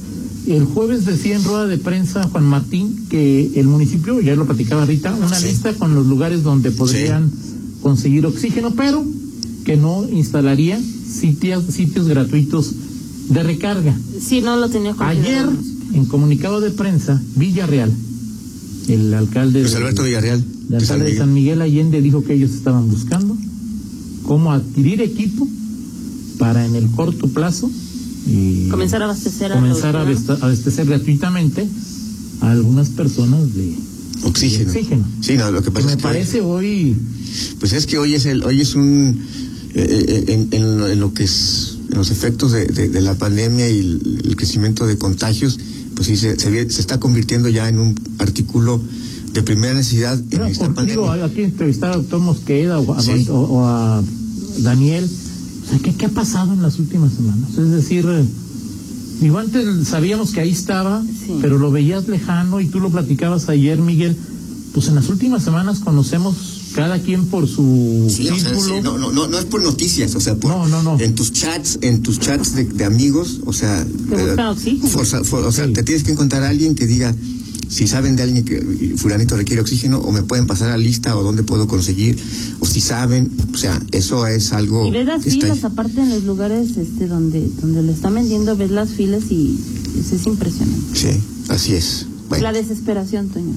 El 0.46 0.66
jueves 0.66 1.06
decía 1.06 1.36
en 1.36 1.44
rueda 1.44 1.66
de 1.66 1.80
prensa 1.80 2.22
Juan 2.28 2.44
Martín 2.46 3.08
que 3.10 3.54
el 3.56 3.66
municipio, 3.66 4.22
ya 4.22 4.36
lo 4.36 4.46
platicaba 4.46 4.86
Rita, 4.86 5.12
una 5.16 5.40
Sí. 5.40 5.48
lista 5.48 5.74
con 5.74 5.96
los 5.96 6.06
lugares 6.06 6.44
donde 6.44 6.70
podrían 6.70 7.32
conseguir 7.82 8.28
oxígeno, 8.28 8.76
pero 8.76 9.04
que 9.66 9.76
no 9.76 10.08
instalaría 10.08 10.80
sitios, 10.80 11.64
sitios 11.74 12.08
gratuitos 12.08 12.72
de 13.30 13.42
recarga. 13.42 13.98
Sí, 14.22 14.42
no 14.42 14.56
lo 14.56 14.70
tenía 14.70 14.94
Ayer, 15.00 15.48
en 15.96 16.06
comunicado 16.06 16.62
de 16.62 16.70
prensa, 16.70 17.20
Villarreal, 17.36 17.92
el 18.88 19.14
alcalde 19.14 19.60
Luis 19.62 19.72
de- 19.72 19.78
Alberto 19.78 20.04
Villarreal, 20.04 20.44
el 20.70 20.76
alcalde 20.76 21.06
de 21.06 21.10
Miguel. 21.12 21.18
San 21.18 21.34
Miguel 21.34 21.62
Allende 21.62 22.02
dijo 22.02 22.24
que 22.24 22.34
ellos 22.34 22.52
estaban 22.52 22.90
buscando 22.90 23.38
cómo 24.24 24.52
adquirir 24.52 25.02
equipo 25.02 25.48
para 26.38 26.66
en 26.66 26.76
el 26.76 26.88
corto 26.92 27.28
plazo 27.28 27.70
eh, 28.28 28.68
Comenzar 28.72 29.02
a 29.02 29.06
abastecer 29.06 29.52
a 29.52 29.56
comenzar 29.56 29.96
a 29.96 30.02
abastecer 30.02 30.86
gratuitamente 30.86 31.68
a 32.42 32.52
algunas 32.52 32.90
personas 32.90 33.54
de 33.54 33.76
Oxígeno. 34.24 34.72
de 34.72 34.80
oxígeno. 34.80 35.06
Sí, 35.22 35.34
no, 35.36 35.52
lo 35.52 35.60
que 35.60 35.66
Que 35.66 35.72
pasa 35.72 35.86
me 35.88 35.92
es 35.92 35.98
que 35.98 36.04
parece 36.04 36.42
hoy 36.42 36.96
Pues 37.60 37.74
es 37.74 37.86
que 37.86 37.98
hoy 37.98 38.14
es 38.16 38.26
el, 38.26 38.44
hoy 38.44 38.62
es 38.62 38.76
un 38.76 39.20
eh, 39.76 40.06
eh, 40.08 40.24
en, 40.30 40.48
en 40.52 40.78
lo- 40.78 40.88
en 40.88 41.00
lo 41.00 41.14
que 41.14 41.24
es 41.26 41.78
en 41.92 41.98
los 41.98 42.10
efectos 42.12 42.52
de, 42.54 42.66
de- 42.68 42.90
de 42.90 43.02
la 43.02 43.16
pandemia 43.16 43.70
y 43.70 43.80
el, 43.80 44.22
el 44.24 44.36
crecimiento 44.36 44.88
de 44.88 44.98
contagios, 44.98 45.60
pues 45.96 46.08
sí 46.08 46.18
se, 46.18 46.38
se, 46.40 46.62
está 46.62 47.00
convirtiendo 47.00 47.50
ya 47.50 47.68
en 47.70 47.80
un 47.80 48.00
artículo 48.20 48.82
de 49.34 49.42
primera 49.44 49.74
necesidad 49.74 50.18
en 50.18 50.26
Pero, 50.30 50.46
esta 50.46 50.66
digo, 50.68 51.06
pandemia. 51.08 51.26
aquí 51.26 51.42
entrevistar 51.44 51.92
a 51.92 51.98
doctor 51.98 52.20
Mosqueda 52.20 52.80
o 52.80 52.94
a, 52.94 53.02
Sí. 53.02 53.26
o- 53.30 53.34
o 53.36 53.66
a 53.68 54.04
Daniel. 54.60 55.10
O 55.66 55.70
sea, 55.70 55.80
¿qué, 55.80 55.96
¿qué 55.96 56.06
ha 56.06 56.10
pasado 56.10 56.54
en 56.54 56.62
las 56.62 56.78
últimas 56.80 57.14
semanas? 57.14 57.50
Es 57.58 57.72
decir, 57.72 58.06
eh, 58.08 58.24
digo, 59.22 59.38
antes 59.40 59.88
sabíamos 59.88 60.32
que 60.32 60.42
ahí 60.42 60.52
estaba, 60.52 61.02
Sí. 61.04 61.38
pero 61.42 61.58
lo 61.58 61.72
veías 61.72 62.08
lejano 62.08 62.60
y 62.62 62.68
tú 62.68 62.80
lo 62.80 62.90
platicabas 62.92 63.50
ayer, 63.50 63.80
Miguel. 63.80 64.16
Pues 64.74 64.88
en 64.88 64.96
las 64.96 65.10
últimas 65.10 65.44
semanas 65.44 65.80
conocemos 65.80 66.36
cada 66.74 67.00
quien 67.00 67.26
por 67.28 67.48
su 67.48 68.08
Sí, 68.10 68.28
o 68.30 68.36
sea, 68.36 68.50
círculo. 68.50 68.76
sí, 68.76 68.82
no, 68.84 68.98
no, 68.98 69.12
no, 69.12 69.28
no 69.28 69.40
es 69.40 69.46
por 69.46 69.62
noticias, 69.62 70.16
o 70.16 70.20
sea, 70.20 70.36
por, 70.36 70.52
No, 70.52 70.68
no, 70.68 70.84
no. 70.84 71.00
en 71.00 71.16
tus 71.16 71.32
chats, 71.34 71.80
en 71.82 72.02
tus 72.02 72.20
chats 72.20 72.56
de, 72.56 72.66
de 72.66 72.86
amigos, 72.86 73.40
o 73.46 73.54
sea, 73.54 73.86
buscan 74.10 74.40
eh, 74.40 74.48
oxígeno. 74.50 74.88
forza- 74.90 75.24
for- 75.24 75.44
o 75.46 75.52
sea, 75.52 75.66
Sí. 75.68 75.74
te 75.74 75.84
tienes 75.84 76.04
que 76.04 76.12
encontrar 76.12 76.44
a 76.44 76.50
alguien 76.50 76.76
que 76.76 76.86
diga 76.88 77.16
si 77.70 77.88
saben 77.88 78.16
de 78.16 78.22
alguien 78.24 78.46
que 78.46 78.94
fulanito 78.98 79.36
requiere 79.36 79.62
oxígeno 79.62 79.98
o 80.00 80.12
me 80.12 80.22
pueden 80.22 80.46
pasar 80.46 80.70
a 80.70 80.78
lista 80.78 81.18
o 81.18 81.24
dónde 81.24 81.42
puedo 81.44 81.68
conseguir 81.68 82.18
o 82.60 82.66
si 82.68 82.82
saben, 82.82 83.32
o 83.52 83.58
sea, 83.58 83.82
eso 83.92 84.28
es 84.28 84.52
algo 84.54 84.86
Y 84.86 84.92
ves 84.92 85.08
las 85.08 85.26
ahí. 85.26 85.32
filas, 85.32 85.64
aparte 85.64 86.02
en 86.02 86.10
los 86.12 86.24
lugares 86.24 86.78
este 86.78 87.08
donde 87.08 87.48
donde 87.62 87.82
lo 87.82 87.92
están 87.92 88.14
vendiendo, 88.14 88.56
ves 88.56 88.70
las 88.70 88.90
filas 88.92 89.24
y 89.32 89.58
eso 90.00 90.16
es 90.16 90.26
impresionante. 90.28 90.82
Sí, 90.94 91.08
así 91.50 91.74
es. 91.74 92.06
Bueno, 92.30 92.44
La 92.44 92.52
desesperación, 92.54 93.30
Toño. 93.30 93.54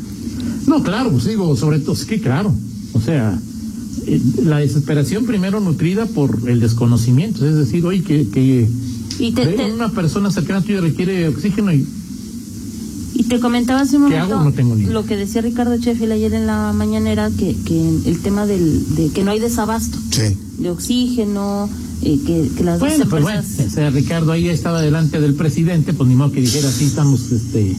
No, 0.67 0.83
claro, 0.83 1.11
pues 1.11 1.25
digo, 1.27 1.55
sobre 1.57 1.79
todo, 1.81 1.95
sí, 1.95 2.19
claro. 2.19 2.55
O 2.97 3.01
sea, 3.01 3.39
eh, 4.07 4.21
la 4.45 4.59
desesperación 4.59 5.25
primero 5.27 5.61
nutrida 5.61 6.07
por 6.07 6.49
el 6.49 6.61
desconocimiento. 6.61 7.47
Es 7.47 7.55
decir, 7.55 7.85
oye, 7.87 8.03
que, 8.03 8.29
que 8.29 8.69
Y 9.19 9.33
te, 9.33 9.45
ve 9.47 9.53
te- 9.55 9.73
una 9.73 9.91
persona 9.91 10.31
cercana 10.31 10.61
a 10.61 10.63
ti 10.63 10.77
requiere 10.77 11.29
oxígeno 11.29 11.73
y 11.73 11.87
y 13.19 13.23
te 13.23 13.41
comentaba 13.41 13.81
hace 13.81 13.97
un 13.97 14.11
¿Qué 14.11 14.17
momento 14.17 14.35
hago? 14.35 14.45
No 14.45 14.53
tengo 14.53 14.75
ni 14.75 14.83
idea. 14.83 14.93
lo 14.93 15.07
que 15.07 15.17
decía 15.17 15.41
Ricardo 15.41 15.75
Sheffield 15.79 16.13
ayer 16.13 16.35
en 16.35 16.47
la 16.47 16.75
mañanera, 16.75 17.31
que, 17.31 17.57
que 17.65 17.89
el 18.05 18.19
tema 18.21 18.45
del, 18.45 18.95
de 18.95 19.09
que 19.09 19.25
no 19.25 19.31
hay 19.31 19.41
desabasto 19.41 19.97
sí. 20.11 20.37
de 20.59 20.71
oxígeno, 20.71 21.67
eh, 22.03 22.21
que, 22.27 22.51
que 22.55 22.63
las 22.63 22.79
dos 22.79 22.89
Bueno, 22.91 23.07
pues 23.09 23.23
bueno, 23.23 23.39
empresas... 23.41 23.67
o 23.69 23.75
sea, 23.75 23.89
Ricardo 23.89 24.33
ahí 24.33 24.49
estaba 24.51 24.83
delante 24.83 25.19
del 25.19 25.33
presidente, 25.35 25.95
pues 25.95 26.07
ni 26.11 26.15
modo 26.15 26.31
que 26.31 26.43
dijera 26.43 26.69
así 26.69 26.85
estamos, 26.85 27.33
este, 27.33 27.75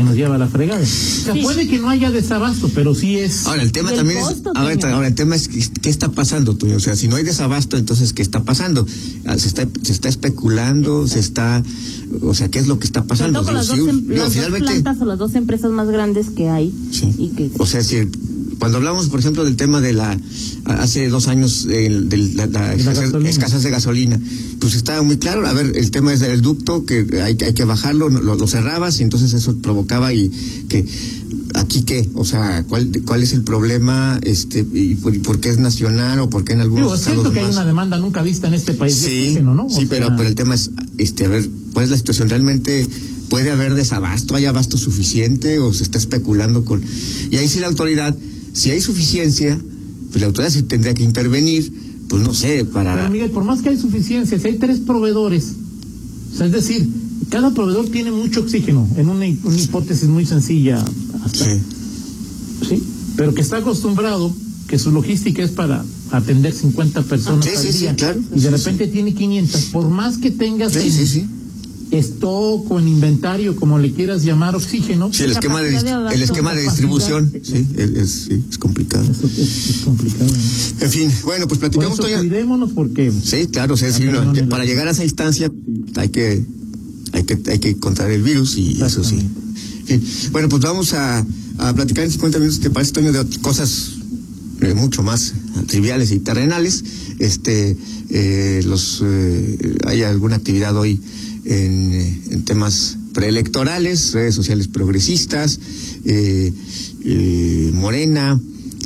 que 0.00 0.04
nos 0.04 0.16
lleva 0.16 0.36
a 0.36 0.38
la 0.38 0.48
fregada. 0.48 0.80
O 0.80 0.86
sea, 0.86 1.34
Sí. 1.34 1.42
puede 1.42 1.68
que 1.68 1.78
no 1.78 1.90
haya 1.90 2.10
desabasto, 2.10 2.70
pero 2.74 2.94
sí 2.94 3.18
es. 3.18 3.46
Ahora 3.46 3.62
el 3.62 3.70
tema 3.72 3.92
también 3.92 4.18
es 4.20 4.42
ahora, 4.54 5.06
el 5.06 5.14
tema 5.14 5.36
es 5.36 5.48
qué 5.48 5.90
está 5.90 6.10
pasando, 6.10 6.56
Toño? 6.56 6.76
O 6.76 6.80
sea, 6.80 6.96
si 6.96 7.06
no 7.08 7.16
hay 7.16 7.24
desabasto, 7.24 7.76
entonces 7.76 8.12
qué 8.14 8.22
está 8.22 8.42
pasando? 8.42 8.86
Ah, 9.26 9.36
Se 9.38 9.48
está 9.48 9.68
se 9.82 9.92
está 9.92 10.08
especulando, 10.08 11.06
se 11.06 11.18
está 11.20 11.62
o 12.22 12.34
sea, 12.34 12.48
¿qué 12.48 12.58
es 12.58 12.66
lo 12.66 12.78
que 12.78 12.86
está 12.86 13.04
pasando? 13.04 13.44
con 13.44 13.54
las, 13.54 13.68
dos, 13.68 13.78
em- 13.78 14.00
digo, 14.02 14.14
las 14.14 14.24
dos 14.24 14.32
finalmente 14.34 14.70
plantas 14.72 15.00
o 15.00 15.04
las 15.04 15.18
dos 15.18 15.34
empresas 15.34 15.70
más 15.70 15.88
grandes 15.88 16.30
que 16.30 16.48
hay 16.48 16.72
Sí. 16.92 17.12
y 17.18 17.28
que 17.28 17.50
O 17.58 17.66
sea, 17.66 17.82
si 17.84 18.08
cuando 18.60 18.78
hablamos, 18.78 19.08
por 19.08 19.18
ejemplo, 19.18 19.44
del 19.44 19.56
tema 19.56 19.80
de 19.80 19.92
la 19.94 20.16
hace 20.66 21.08
dos 21.08 21.26
años 21.26 21.66
el- 21.68 22.08
de 22.08 22.16
la, 22.18 22.46
la 22.46 22.74
la 22.76 23.28
escasez, 23.28 23.62
de 23.64 23.70
gasolina, 23.70 24.20
pues 24.60 24.74
estaba 24.76 25.02
muy 25.02 25.16
claro. 25.16 25.44
A 25.48 25.52
ver, 25.52 25.72
el 25.76 25.90
tema 25.90 26.12
es 26.12 26.20
del 26.20 26.40
ducto 26.42 26.84
que 26.86 27.06
hay, 27.22 27.36
hay 27.44 27.54
que 27.54 27.64
bajarlo, 27.64 28.08
lo, 28.08 28.36
lo 28.36 28.46
cerrabas 28.46 29.00
y 29.00 29.02
entonces 29.02 29.32
eso 29.32 29.56
provocaba 29.58 30.12
y 30.12 30.30
que 30.68 30.84
aquí 31.54 31.82
qué, 31.82 32.08
o 32.14 32.24
sea, 32.24 32.62
cuál 32.68 32.90
cuál 33.04 33.22
es 33.22 33.32
el 33.32 33.42
problema, 33.42 34.20
este 34.22 34.64
y 34.72 34.94
por, 34.94 35.14
y 35.14 35.18
por 35.18 35.40
qué 35.40 35.48
es 35.50 35.58
nacional 35.58 36.20
o 36.20 36.30
por 36.30 36.44
qué 36.44 36.52
en 36.52 36.60
algunos 36.60 36.84
Digo, 36.86 36.94
es 36.94 37.00
estados 37.00 37.22
cierto 37.22 37.32
que 37.32 37.40
hay 37.40 37.46
más- 37.46 37.56
una 37.56 37.64
demanda 37.64 37.98
nunca 37.98 38.22
vista 38.22 38.46
en 38.46 38.54
este 38.54 38.74
país 38.74 38.94
Sí, 38.94 39.38
¿no? 39.42 39.66
Sí, 39.68 39.86
pero, 39.88 40.14
pero 40.16 40.28
el 40.28 40.34
tema 40.34 40.54
es, 40.54 40.70
este, 40.98 41.24
a 41.24 41.28
ver, 41.28 41.48
¿cuál 41.72 41.84
es 41.86 41.90
la 41.90 41.96
situación? 41.96 42.28
¿Realmente 42.28 42.86
puede 43.30 43.50
haber 43.50 43.74
desabasto? 43.74 44.34
¿Hay 44.36 44.44
abasto 44.44 44.76
suficiente 44.76 45.58
o 45.60 45.72
se 45.72 45.82
está 45.84 45.98
especulando 45.98 46.64
con...? 46.64 46.82
Y 47.30 47.36
ahí 47.36 47.48
sí 47.48 47.58
la 47.60 47.68
autoridad, 47.68 48.14
si 48.52 48.70
hay 48.70 48.80
suficiencia, 48.80 49.58
pues 50.10 50.20
la 50.20 50.26
autoridad 50.26 50.50
sí 50.52 50.62
tendría 50.62 50.94
que 50.94 51.02
intervenir, 51.02 51.72
pues 52.08 52.22
no 52.22 52.34
sé, 52.34 52.64
para... 52.64 52.94
Pero 52.96 53.10
Miguel, 53.10 53.30
por 53.30 53.44
más 53.44 53.62
que 53.62 53.68
hay 53.70 53.78
suficiencia, 53.78 54.38
si 54.38 54.46
hay 54.46 54.56
tres 54.58 54.80
proveedores, 54.80 55.52
o 56.32 56.36
sea, 56.36 56.46
es 56.46 56.52
decir, 56.52 56.88
cada 57.28 57.52
proveedor 57.54 57.88
tiene 57.88 58.10
mucho 58.10 58.40
oxígeno, 58.40 58.88
en 58.96 59.08
una, 59.08 59.26
una 59.44 59.60
hipótesis 59.60 60.08
muy 60.08 60.26
sencilla, 60.26 60.84
hasta, 61.24 61.44
Sí. 61.44 61.60
¿sí? 62.68 62.82
Pero 63.16 63.34
que 63.34 63.40
está 63.42 63.58
acostumbrado 63.58 64.34
que 64.66 64.78
su 64.78 64.90
logística 64.92 65.42
es 65.42 65.50
para 65.50 65.84
atender 66.10 66.52
50 66.52 67.02
personas 67.02 67.44
Sí, 67.44 67.50
al 67.56 67.72
sí, 67.72 67.78
día 67.80 67.94
claro. 67.96 68.20
y 68.34 68.40
de 68.40 68.50
repente 68.50 68.86
tiene 68.88 69.14
500, 69.14 69.60
por 69.66 69.88
más 69.88 70.18
que 70.18 70.30
tengas 70.30 70.72
Sí, 70.72 70.78
en 70.88 70.92
sí, 70.92 71.06
sí. 71.06 71.26
Stock 71.92 72.70
o 72.70 72.78
en 72.78 72.88
inventario, 72.88 73.56
como 73.56 73.78
le 73.78 73.92
quieras 73.92 74.22
llamar, 74.24 74.54
oxígeno, 74.56 75.12
Sí, 75.12 75.24
el 75.24 75.32
esquema 75.32 75.60
de, 75.60 75.76
el 76.14 76.22
esquema 76.22 76.54
de 76.54 76.62
distribución, 76.62 77.32
sí, 77.42 77.66
es, 77.76 77.90
es- 77.90 78.10
sí, 78.28 78.44
es 78.50 78.58
complicado. 78.58 79.04
eso 79.10 79.26
es, 79.26 79.70
es 79.70 79.76
complicado. 79.84 80.26
¿no? 80.30 80.84
En 80.84 80.90
fin, 80.90 81.10
bueno, 81.24 81.48
pues 81.48 81.58
Por 81.58 81.70
platicamos, 81.70 81.98
eso 81.98 82.08
Toño. 82.08 82.18
cuidémonos 82.18 82.72
porque 82.72 83.10
Sí, 83.24 83.46
claro, 83.48 83.74
o 83.74 83.76
sea, 83.76 83.92
sí, 83.92 84.04
no, 84.04 84.32
para 84.48 84.64
llegar 84.64 84.86
a 84.88 84.92
esa 84.92 85.04
instancia 85.04 85.50
hay 85.96 86.08
que 86.10 86.44
hay 87.12 87.24
que 87.24 87.38
hay 87.50 87.58
que 87.58 87.70
encontrar 87.70 88.10
el 88.12 88.22
virus 88.22 88.56
y 88.56 88.80
eso 88.82 89.02
sí. 89.02 89.18
Bueno, 90.30 90.48
pues 90.48 90.62
vamos 90.62 90.92
a, 90.94 91.26
a 91.58 91.74
platicar 91.74 92.04
en 92.04 92.12
50 92.12 92.38
minutos, 92.38 92.60
¿te 92.60 92.70
parece, 92.70 92.92
Toño, 92.92 93.12
de 93.12 93.24
cosas 93.40 93.92
eh, 94.60 94.74
mucho 94.74 95.02
más 95.02 95.32
triviales 95.66 96.12
y 96.12 96.20
terrenales? 96.20 96.84
Este, 97.18 97.76
eh, 98.10 98.62
los 98.64 99.02
eh, 99.04 99.76
hay 99.86 100.02
alguna 100.04 100.36
actividad 100.36 100.76
hoy 100.76 101.00
en, 101.44 101.92
eh, 101.94 102.20
en 102.30 102.44
temas 102.44 102.96
preelectorales, 103.12 104.12
redes 104.12 104.34
sociales 104.34 104.68
progresistas, 104.68 105.58
eh, 106.04 106.52
eh, 107.04 107.70
Morena, 107.74 108.38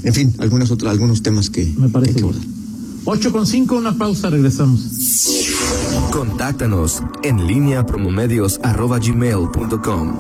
en 0.03 0.15
fin, 0.15 0.35
algunos 0.39 0.71
otros 0.71 0.91
algunos 0.91 1.23
temas 1.23 1.51
que 1.51 1.73
me 1.77 1.89
parece 1.89 2.15
que 2.15 2.23
bien. 2.23 2.35
abordar. 2.35 2.55
8 3.07 3.33
con 3.33 3.47
5, 3.47 3.77
una 3.77 3.99
pausa, 3.99 4.31
regresamos. 4.31 4.81
Contáctanos 6.11 7.03
en 7.23 7.47
línea 7.47 7.85
promomedios 7.85 8.61
arroba 8.63 8.99
gmail 8.99 9.51
punto 9.53 9.83
com. 9.83 10.15